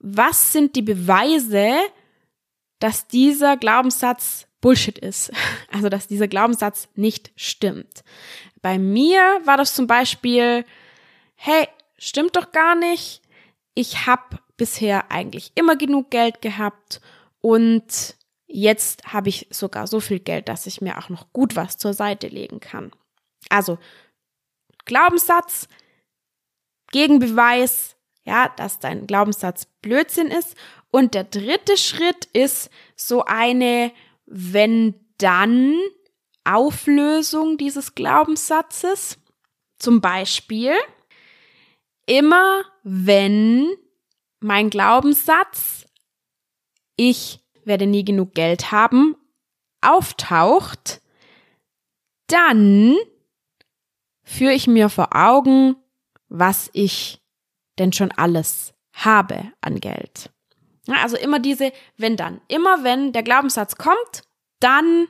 was 0.00 0.52
sind 0.52 0.76
die 0.76 0.82
Beweise, 0.82 1.78
dass 2.78 3.06
dieser 3.06 3.56
Glaubenssatz 3.56 4.46
Bullshit 4.60 4.98
ist. 4.98 5.30
Also, 5.70 5.88
dass 5.88 6.06
dieser 6.06 6.28
Glaubenssatz 6.28 6.88
nicht 6.94 7.32
stimmt. 7.34 8.04
Bei 8.62 8.78
mir 8.78 9.20
war 9.44 9.56
das 9.56 9.74
zum 9.74 9.88
Beispiel, 9.88 10.64
hey, 11.34 11.66
stimmt 11.98 12.36
doch 12.36 12.52
gar 12.52 12.76
nicht. 12.76 13.22
Ich 13.74 14.06
habe 14.06 14.38
bisher 14.56 15.10
eigentlich 15.10 15.50
immer 15.56 15.74
genug 15.74 16.10
Geld 16.10 16.40
gehabt 16.40 17.00
und 17.40 18.16
jetzt 18.46 19.12
habe 19.12 19.28
ich 19.28 19.48
sogar 19.50 19.88
so 19.88 19.98
viel 19.98 20.20
Geld, 20.20 20.48
dass 20.48 20.66
ich 20.66 20.80
mir 20.80 20.96
auch 20.96 21.08
noch 21.08 21.32
gut 21.32 21.56
was 21.56 21.76
zur 21.76 21.92
Seite 21.92 22.28
legen 22.28 22.60
kann. 22.60 22.92
Also 23.50 23.78
Glaubenssatz, 24.84 25.68
Gegenbeweis, 26.92 27.96
ja, 28.24 28.48
dass 28.56 28.78
dein 28.78 29.06
Glaubenssatz 29.06 29.66
Blödsinn 29.82 30.28
ist. 30.28 30.56
Und 30.90 31.14
der 31.14 31.24
dritte 31.24 31.76
Schritt 31.76 32.26
ist 32.32 32.70
so 32.96 33.24
eine 33.24 33.92
wenn 34.26 34.94
dann 35.18 35.76
Auflösung 36.44 37.56
dieses 37.56 37.94
Glaubenssatzes. 37.94 39.18
Zum 39.78 40.00
Beispiel, 40.00 40.72
immer 42.06 42.64
wenn 42.82 43.68
mein 44.40 44.70
Glaubenssatz, 44.70 45.86
ich 46.96 47.40
werde 47.64 47.86
nie 47.86 48.04
genug 48.04 48.34
Geld 48.34 48.70
haben, 48.72 49.16
auftaucht, 49.80 51.00
dann 52.26 52.96
führe 54.24 54.52
ich 54.52 54.66
mir 54.66 54.88
vor 54.88 55.14
Augen, 55.14 55.76
was 56.28 56.70
ich 56.72 57.22
denn 57.78 57.92
schon 57.92 58.10
alles 58.12 58.74
habe 58.92 59.52
an 59.60 59.80
Geld. 59.80 60.30
Also 60.88 61.16
immer 61.16 61.38
diese 61.38 61.72
wenn 61.96 62.16
dann. 62.16 62.40
Immer 62.48 62.84
wenn 62.84 63.12
der 63.12 63.22
Glaubenssatz 63.22 63.76
kommt, 63.76 64.22
dann 64.60 65.08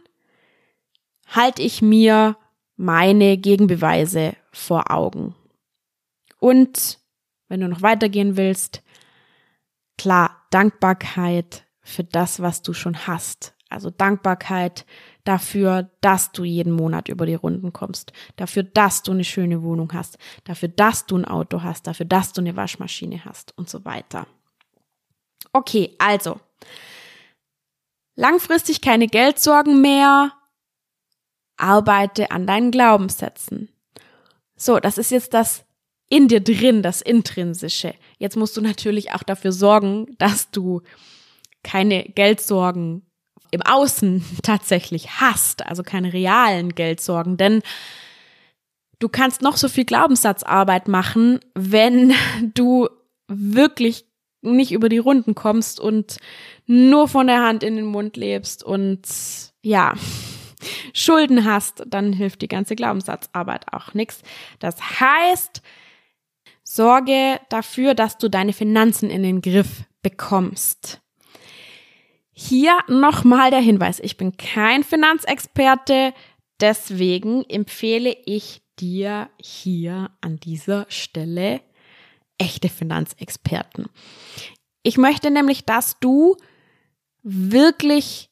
halte 1.29 1.62
ich 1.62 1.83
mir 1.83 2.37
meine 2.77 3.37
Gegenbeweise 3.37 4.35
vor 4.53 4.90
Augen. 4.90 5.35
Und 6.38 6.98
wenn 7.48 7.61
du 7.61 7.68
noch 7.68 7.83
weitergehen 7.83 8.37
willst, 8.37 8.83
klar, 9.96 10.46
Dankbarkeit 10.50 11.64
für 11.81 12.05
das, 12.05 12.40
was 12.40 12.62
du 12.62 12.72
schon 12.72 13.07
hast. 13.07 13.53
Also 13.74 13.90
Dankbarkeit 13.90 14.87
dafür, 15.24 15.90
dass 16.00 16.32
du 16.32 16.44
jeden 16.44 16.72
Monat 16.72 17.08
über 17.08 17.26
die 17.26 17.34
Runden 17.34 17.72
kommst, 17.72 18.12
dafür, 18.37 18.62
dass 18.62 19.02
du 19.02 19.12
eine 19.12 19.24
schöne 19.24 19.62
Wohnung 19.62 19.92
hast, 19.92 20.16
dafür, 20.44 20.68
dass 20.68 21.06
du 21.06 21.16
ein 21.16 21.24
Auto 21.24 21.62
hast, 21.62 21.87
dafür, 21.87 22.06
dass 22.06 22.32
du 22.32 22.40
eine 22.40 22.56
Waschmaschine 22.56 23.24
hast 23.24 23.56
und 23.58 23.68
so 23.68 23.84
weiter. 23.84 24.26
Okay, 25.52 25.96
also 25.98 26.40
langfristig 28.16 28.80
keine 28.80 29.08
Geldsorgen 29.08 29.80
mehr, 29.80 30.32
arbeite 31.56 32.30
an 32.30 32.46
deinen 32.46 32.70
Glaubenssätzen. 32.70 33.68
So, 34.56 34.78
das 34.78 34.98
ist 34.98 35.10
jetzt 35.10 35.34
das 35.34 35.64
in 36.08 36.28
dir 36.28 36.40
drin, 36.40 36.82
das 36.82 37.00
Intrinsische. 37.00 37.94
Jetzt 38.18 38.37
musst 38.37 38.56
du 38.56 38.60
natürlich 38.60 39.12
auch 39.12 39.22
dafür 39.22 39.52
sorgen, 39.52 40.14
dass 40.18 40.50
du 40.50 40.82
keine 41.62 42.04
Geldsorgen 42.04 43.02
im 43.50 43.62
Außen 43.62 44.24
tatsächlich 44.42 45.20
hast, 45.20 45.66
also 45.66 45.83
keine 45.83 46.12
realen 46.12 46.74
Geldsorgen, 46.74 47.37
denn 47.37 47.62
du 48.98 49.09
kannst 49.09 49.42
noch 49.42 49.57
so 49.57 49.68
viel 49.68 49.85
Glaubenssatzarbeit 49.85 50.88
machen, 50.88 51.40
wenn 51.54 52.12
du 52.54 52.88
wirklich 53.28 54.07
nicht 54.42 54.72
über 54.72 54.88
die 54.88 54.98
Runden 54.98 55.35
kommst 55.35 55.80
und 55.80 56.18
nur 56.66 57.09
von 57.09 57.26
der 57.26 57.42
Hand 57.42 57.62
in 57.62 57.76
den 57.76 57.87
Mund 57.87 58.16
lebst 58.16 58.62
und 58.62 59.02
ja, 59.62 59.94
Schulden 60.92 61.44
hast, 61.44 61.83
dann 61.87 62.12
hilft 62.12 62.42
die 62.42 62.48
ganze 62.48 62.76
Glaubenssatzarbeit 62.76 63.72
auch 63.72 63.94
nichts. 63.94 64.22
Das 64.59 65.00
heißt, 65.00 65.62
sorge 66.62 67.40
dafür, 67.48 67.94
dass 67.94 68.18
du 68.18 68.28
deine 68.28 68.52
Finanzen 68.52 69.11
in 69.11 69.22
den 69.22 69.42
Griff 69.42 69.85
bekommst. 70.02 71.00
Hier 72.34 72.76
nochmal 72.88 73.50
der 73.50 73.60
Hinweis, 73.60 74.00
ich 74.00 74.16
bin 74.16 74.36
kein 74.36 74.82
Finanzexperte, 74.82 76.12
deswegen 76.60 77.44
empfehle 77.44 78.16
ich 78.26 78.62
dir 78.80 79.30
hier 79.40 80.10
an 80.20 80.36
dieser 80.38 80.86
Stelle 80.88 81.60
echte 82.36 82.68
Finanzexperten. 82.68 83.86
Ich 84.82 84.98
möchte 84.98 85.30
nämlich, 85.30 85.64
dass 85.64 85.98
du 86.00 86.36
wirklich 87.22 88.30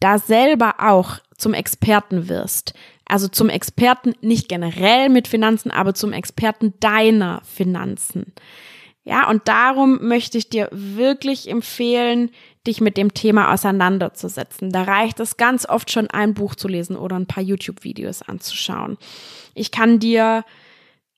da 0.00 0.18
selber 0.18 0.74
auch 0.78 1.18
zum 1.36 1.54
Experten 1.54 2.28
wirst. 2.28 2.74
Also 3.06 3.28
zum 3.28 3.48
Experten 3.48 4.14
nicht 4.20 4.48
generell 4.48 5.08
mit 5.08 5.28
Finanzen, 5.28 5.70
aber 5.70 5.94
zum 5.94 6.12
Experten 6.12 6.74
deiner 6.80 7.40
Finanzen. 7.44 8.32
Ja, 9.04 9.28
und 9.28 9.48
darum 9.48 10.06
möchte 10.06 10.38
ich 10.38 10.48
dir 10.48 10.68
wirklich 10.72 11.48
empfehlen, 11.48 12.30
dich 12.66 12.80
mit 12.80 12.96
dem 12.96 13.12
Thema 13.14 13.52
auseinanderzusetzen. 13.52 14.70
Da 14.70 14.82
reicht 14.82 15.20
es 15.20 15.36
ganz 15.36 15.68
oft 15.68 15.90
schon, 15.90 16.08
ein 16.08 16.34
Buch 16.34 16.54
zu 16.54 16.68
lesen 16.68 16.96
oder 16.96 17.16
ein 17.16 17.26
paar 17.26 17.42
YouTube-Videos 17.42 18.22
anzuschauen. 18.22 18.98
Ich 19.54 19.70
kann 19.70 19.98
dir 19.98 20.44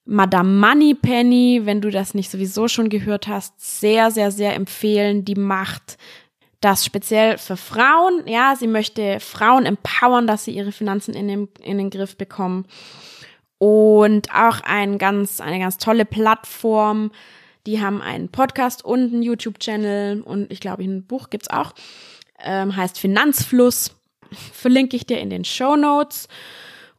Madame 0.06 0.50
Moneypenny, 0.50 1.62
wenn 1.64 1.80
du 1.80 1.90
das 1.90 2.14
nicht 2.14 2.30
sowieso 2.30 2.68
schon 2.68 2.88
gehört 2.88 3.26
hast, 3.26 3.80
sehr, 3.80 4.10
sehr, 4.10 4.30
sehr 4.30 4.54
empfehlen. 4.54 5.24
Die 5.24 5.34
macht 5.34 5.98
das 6.60 6.84
speziell 6.84 7.38
für 7.38 7.56
Frauen. 7.56 8.26
Ja, 8.26 8.54
sie 8.56 8.66
möchte 8.66 9.20
Frauen 9.20 9.66
empowern, 9.66 10.26
dass 10.26 10.44
sie 10.44 10.52
ihre 10.52 10.72
Finanzen 10.72 11.14
in 11.14 11.28
den, 11.28 11.48
in 11.60 11.78
den 11.78 11.90
Griff 11.90 12.16
bekommen. 12.16 12.66
Und 13.58 14.34
auch 14.34 14.60
ein 14.62 14.98
ganz, 14.98 15.40
eine 15.40 15.58
ganz 15.58 15.78
tolle 15.78 16.04
Plattform. 16.04 17.10
Die 17.66 17.80
haben 17.80 18.02
einen 18.02 18.28
Podcast 18.28 18.84
und 18.84 19.12
einen 19.12 19.22
YouTube-Channel 19.22 20.22
und 20.22 20.50
ich 20.52 20.60
glaube, 20.60 20.82
ein 20.84 21.06
Buch 21.06 21.30
gibt's 21.30 21.48
auch. 21.48 21.72
Ähm, 22.38 22.76
heißt 22.76 22.98
Finanzfluss. 22.98 23.96
Verlinke 24.52 24.96
ich 24.96 25.06
dir 25.06 25.18
in 25.18 25.30
den 25.30 25.44
Show 25.44 25.76
Notes. 25.76 26.28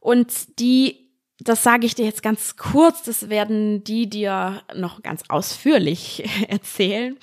Und 0.00 0.58
die 0.58 1.06
das 1.38 1.62
sage 1.62 1.86
ich 1.86 1.94
dir 1.94 2.06
jetzt 2.06 2.22
ganz 2.22 2.56
kurz, 2.56 3.02
das 3.02 3.28
werden 3.28 3.84
die 3.84 4.08
dir 4.08 4.62
noch 4.74 5.02
ganz 5.02 5.22
ausführlich 5.28 6.24
erzählen. 6.48 7.18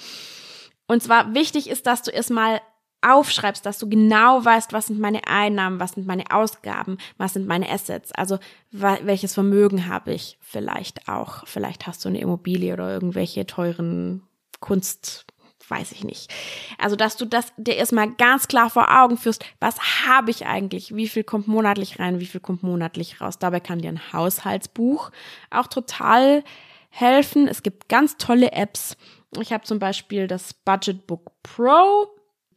Und 0.88 1.01
zwar 1.01 1.34
wichtig 1.34 1.69
ist, 1.69 1.88
dass 1.88 2.03
du 2.03 2.12
erstmal 2.12 2.62
aufschreibst, 3.03 3.65
dass 3.65 3.79
du 3.79 3.89
genau 3.89 4.43
weißt, 4.43 4.73
was 4.73 4.87
sind 4.87 4.99
meine 4.99 5.27
Einnahmen, 5.27 5.79
was 5.79 5.91
sind 5.91 6.07
meine 6.07 6.25
Ausgaben, 6.31 6.97
was 7.17 7.33
sind 7.33 7.47
meine 7.47 7.69
Assets, 7.69 8.11
also 8.13 8.39
welches 8.71 9.33
Vermögen 9.33 9.87
habe 9.87 10.13
ich 10.13 10.37
vielleicht 10.41 11.07
auch. 11.07 11.45
Vielleicht 11.45 11.87
hast 11.87 12.03
du 12.03 12.09
eine 12.09 12.19
Immobilie 12.19 12.73
oder 12.73 12.91
irgendwelche 12.91 13.45
teuren 13.45 14.23
Kunst, 14.59 15.25
weiß 15.67 15.91
ich 15.91 16.03
nicht. 16.03 16.33
Also, 16.77 16.95
dass 16.95 17.17
du 17.17 17.25
das 17.25 17.53
dir 17.57 17.75
erstmal 17.75 18.11
ganz 18.11 18.47
klar 18.47 18.69
vor 18.69 18.89
Augen 18.89 19.17
führst, 19.17 19.45
was 19.59 20.05
habe 20.05 20.31
ich 20.31 20.45
eigentlich, 20.45 20.95
wie 20.95 21.07
viel 21.07 21.23
kommt 21.23 21.47
monatlich 21.47 21.99
rein, 21.99 22.19
wie 22.19 22.25
viel 22.25 22.41
kommt 22.41 22.63
monatlich 22.63 23.21
raus. 23.21 23.39
Dabei 23.39 23.59
kann 23.59 23.79
dir 23.79 23.89
ein 23.89 24.13
Haushaltsbuch 24.13 25.11
auch 25.49 25.67
total 25.67 26.43
helfen. 26.89 27.47
Es 27.47 27.63
gibt 27.63 27.89
ganz 27.89 28.17
tolle 28.17 28.51
Apps. 28.51 28.97
Ich 29.39 29.51
habe 29.51 29.63
zum 29.63 29.79
Beispiel 29.79 30.27
das 30.27 30.53
Budget 30.53 31.07
Book 31.07 31.31
Pro 31.41 32.07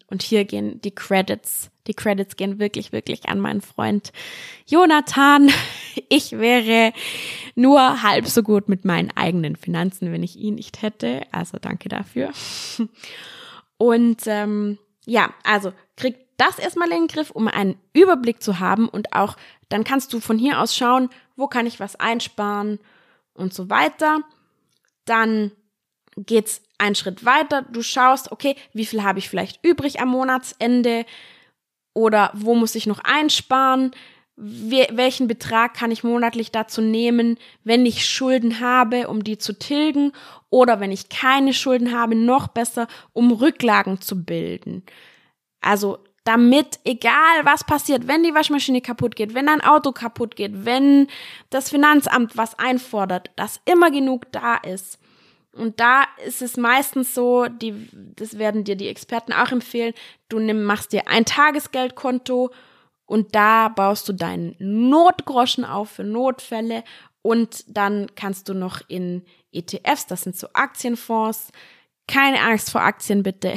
und 0.08 0.22
hier 0.22 0.44
gehen 0.44 0.80
die 0.80 0.94
Credits. 0.94 1.70
Die 1.86 1.94
Credits 1.94 2.36
gehen 2.36 2.58
wirklich, 2.58 2.92
wirklich 2.92 3.28
an 3.28 3.40
meinen 3.40 3.60
Freund 3.60 4.12
Jonathan. 4.66 5.50
Ich 6.08 6.32
wäre 6.32 6.92
nur 7.54 8.02
halb 8.02 8.26
so 8.26 8.42
gut 8.42 8.68
mit 8.68 8.84
meinen 8.84 9.10
eigenen 9.16 9.56
Finanzen, 9.56 10.12
wenn 10.12 10.22
ich 10.22 10.36
ihn 10.36 10.56
nicht 10.56 10.82
hätte. 10.82 11.22
Also 11.32 11.56
danke 11.58 11.88
dafür. 11.88 12.32
Und 13.78 14.26
ähm, 14.26 14.78
ja, 15.06 15.32
also 15.42 15.72
krieg 15.96 16.16
das 16.36 16.58
erstmal 16.58 16.88
in 16.88 17.06
den 17.06 17.08
Griff, 17.08 17.30
um 17.30 17.48
einen 17.48 17.78
Überblick 17.94 18.42
zu 18.42 18.58
haben 18.60 18.88
und 18.88 19.14
auch 19.14 19.36
dann 19.68 19.84
kannst 19.84 20.12
du 20.12 20.20
von 20.20 20.38
hier 20.38 20.60
aus 20.60 20.76
schauen, 20.76 21.08
wo 21.34 21.46
kann 21.46 21.66
ich 21.66 21.80
was 21.80 21.96
einsparen 21.96 22.78
und 23.32 23.54
so 23.54 23.70
weiter. 23.70 24.20
Dann 25.06 25.52
geht's 26.16 26.62
einen 26.78 26.94
Schritt 26.94 27.24
weiter. 27.24 27.62
Du 27.62 27.82
schaust, 27.82 28.32
okay, 28.32 28.56
wie 28.72 28.86
viel 28.86 29.02
habe 29.02 29.18
ich 29.18 29.28
vielleicht 29.28 29.64
übrig 29.64 30.00
am 30.00 30.08
Monatsende 30.08 31.06
oder 31.94 32.30
wo 32.34 32.54
muss 32.54 32.74
ich 32.74 32.86
noch 32.86 33.00
einsparen? 33.00 33.92
welchen 34.38 35.28
Betrag 35.28 35.72
kann 35.72 35.90
ich 35.90 36.04
monatlich 36.04 36.52
dazu 36.52 36.82
nehmen, 36.82 37.38
wenn 37.64 37.86
ich 37.86 38.06
Schulden 38.06 38.60
habe, 38.60 39.08
um 39.08 39.24
die 39.24 39.38
zu 39.38 39.58
tilgen 39.58 40.12
oder 40.50 40.78
wenn 40.78 40.92
ich 40.92 41.08
keine 41.08 41.54
Schulden 41.54 41.98
habe, 41.98 42.14
noch 42.14 42.48
besser, 42.48 42.86
um 43.14 43.32
Rücklagen 43.32 44.02
zu 44.02 44.24
bilden. 44.24 44.82
Also 45.62 45.98
damit, 46.24 46.80
egal 46.84 47.44
was 47.44 47.64
passiert, 47.64 48.08
wenn 48.08 48.24
die 48.24 48.34
Waschmaschine 48.34 48.82
kaputt 48.82 49.16
geht, 49.16 49.32
wenn 49.32 49.46
dein 49.46 49.62
Auto 49.62 49.92
kaputt 49.92 50.36
geht, 50.36 50.66
wenn 50.66 51.06
das 51.48 51.70
Finanzamt 51.70 52.36
was 52.36 52.58
einfordert, 52.58 53.30
dass 53.36 53.62
immer 53.64 53.90
genug 53.90 54.30
da 54.32 54.56
ist. 54.56 54.98
Und 55.56 55.80
da 55.80 56.04
ist 56.24 56.42
es 56.42 56.56
meistens 56.56 57.14
so, 57.14 57.46
die, 57.46 57.88
das 57.92 58.38
werden 58.38 58.64
dir 58.64 58.76
die 58.76 58.88
Experten 58.88 59.32
auch 59.32 59.50
empfehlen, 59.52 59.94
du 60.28 60.38
nimm, 60.38 60.64
machst 60.64 60.92
dir 60.92 61.08
ein 61.08 61.24
Tagesgeldkonto 61.24 62.50
und 63.06 63.34
da 63.34 63.68
baust 63.68 64.08
du 64.08 64.12
deinen 64.12 64.54
Notgroschen 64.58 65.64
auf 65.64 65.90
für 65.90 66.04
Notfälle 66.04 66.84
und 67.22 67.64
dann 67.68 68.14
kannst 68.14 68.48
du 68.48 68.54
noch 68.54 68.80
in 68.88 69.24
ETFs, 69.52 70.06
das 70.06 70.22
sind 70.22 70.36
so 70.36 70.48
Aktienfonds, 70.52 71.50
keine 72.06 72.40
Angst 72.40 72.70
vor 72.70 72.82
Aktien 72.82 73.22
bitte, 73.22 73.54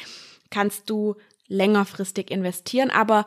kannst 0.50 0.90
du 0.90 1.16
längerfristig 1.46 2.30
investieren, 2.30 2.90
aber 2.90 3.26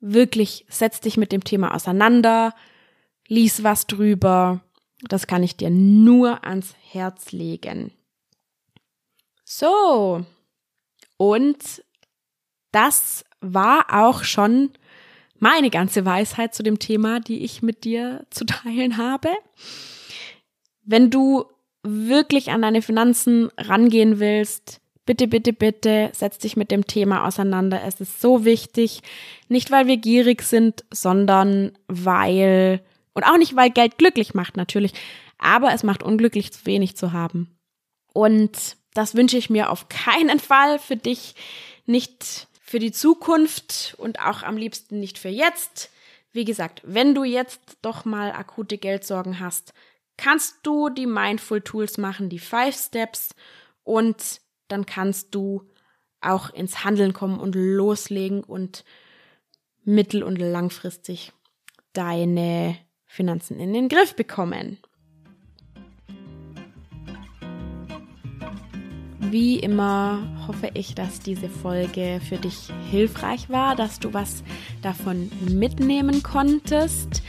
wirklich 0.00 0.64
setz 0.68 1.00
dich 1.00 1.16
mit 1.16 1.32
dem 1.32 1.44
Thema 1.44 1.74
auseinander, 1.74 2.54
lies 3.26 3.62
was 3.62 3.86
drüber, 3.86 4.63
das 5.08 5.26
kann 5.26 5.42
ich 5.42 5.56
dir 5.56 5.70
nur 5.70 6.44
ans 6.44 6.74
Herz 6.90 7.32
legen. 7.32 7.92
So, 9.44 10.24
und 11.16 11.84
das 12.72 13.24
war 13.40 13.86
auch 13.90 14.24
schon 14.24 14.70
meine 15.38 15.70
ganze 15.70 16.04
Weisheit 16.04 16.54
zu 16.54 16.62
dem 16.62 16.78
Thema, 16.78 17.20
die 17.20 17.44
ich 17.44 17.62
mit 17.62 17.84
dir 17.84 18.26
zu 18.30 18.44
teilen 18.46 18.96
habe. 18.96 19.30
Wenn 20.82 21.10
du 21.10 21.44
wirklich 21.82 22.50
an 22.50 22.62
deine 22.62 22.82
Finanzen 22.82 23.50
rangehen 23.58 24.18
willst, 24.18 24.80
bitte, 25.06 25.28
bitte, 25.28 25.52
bitte 25.52 26.10
setz 26.14 26.38
dich 26.38 26.56
mit 26.56 26.70
dem 26.70 26.86
Thema 26.86 27.26
auseinander. 27.26 27.82
Es 27.84 28.00
ist 28.00 28.20
so 28.20 28.44
wichtig. 28.44 29.00
Nicht, 29.48 29.70
weil 29.70 29.86
wir 29.86 29.98
gierig 29.98 30.42
sind, 30.42 30.84
sondern 30.90 31.72
weil 31.86 32.80
und 33.14 33.24
auch 33.24 33.38
nicht, 33.38 33.56
weil 33.56 33.70
Geld 33.70 33.98
glücklich 33.98 34.34
macht, 34.34 34.56
natürlich. 34.56 34.92
Aber 35.38 35.72
es 35.72 35.82
macht 35.82 36.02
unglücklich, 36.02 36.52
zu 36.52 36.66
wenig 36.66 36.96
zu 36.96 37.12
haben. 37.12 37.58
Und 38.12 38.76
das 38.92 39.14
wünsche 39.14 39.36
ich 39.36 39.50
mir 39.50 39.70
auf 39.70 39.88
keinen 39.88 40.38
Fall 40.38 40.78
für 40.78 40.96
dich, 40.96 41.34
nicht 41.86 42.48
für 42.60 42.78
die 42.78 42.92
Zukunft 42.92 43.94
und 43.98 44.20
auch 44.20 44.42
am 44.42 44.56
liebsten 44.56 45.00
nicht 45.00 45.18
für 45.18 45.28
jetzt. 45.28 45.90
Wie 46.32 46.44
gesagt, 46.44 46.82
wenn 46.84 47.14
du 47.14 47.24
jetzt 47.24 47.78
doch 47.82 48.04
mal 48.04 48.32
akute 48.32 48.78
Geldsorgen 48.78 49.38
hast, 49.38 49.72
kannst 50.16 50.58
du 50.62 50.88
die 50.88 51.06
Mindful 51.06 51.60
Tools 51.60 51.98
machen, 51.98 52.28
die 52.28 52.38
Five 52.38 52.76
Steps 52.76 53.34
und 53.82 54.40
dann 54.68 54.86
kannst 54.86 55.34
du 55.34 55.68
auch 56.20 56.50
ins 56.50 56.84
Handeln 56.84 57.12
kommen 57.12 57.38
und 57.38 57.54
loslegen 57.54 58.42
und 58.42 58.84
mittel- 59.84 60.22
und 60.22 60.36
langfristig 60.36 61.32
deine 61.92 62.76
Finanzen 63.14 63.60
in 63.60 63.72
den 63.72 63.88
Griff 63.88 64.16
bekommen. 64.16 64.78
Wie 69.20 69.60
immer 69.60 70.26
hoffe 70.48 70.72
ich, 70.74 70.96
dass 70.96 71.20
diese 71.20 71.48
Folge 71.48 72.20
für 72.28 72.38
dich 72.38 72.72
hilfreich 72.90 73.48
war, 73.50 73.76
dass 73.76 74.00
du 74.00 74.12
was 74.12 74.42
davon 74.82 75.30
mitnehmen 75.48 76.24
konntest. 76.24 77.22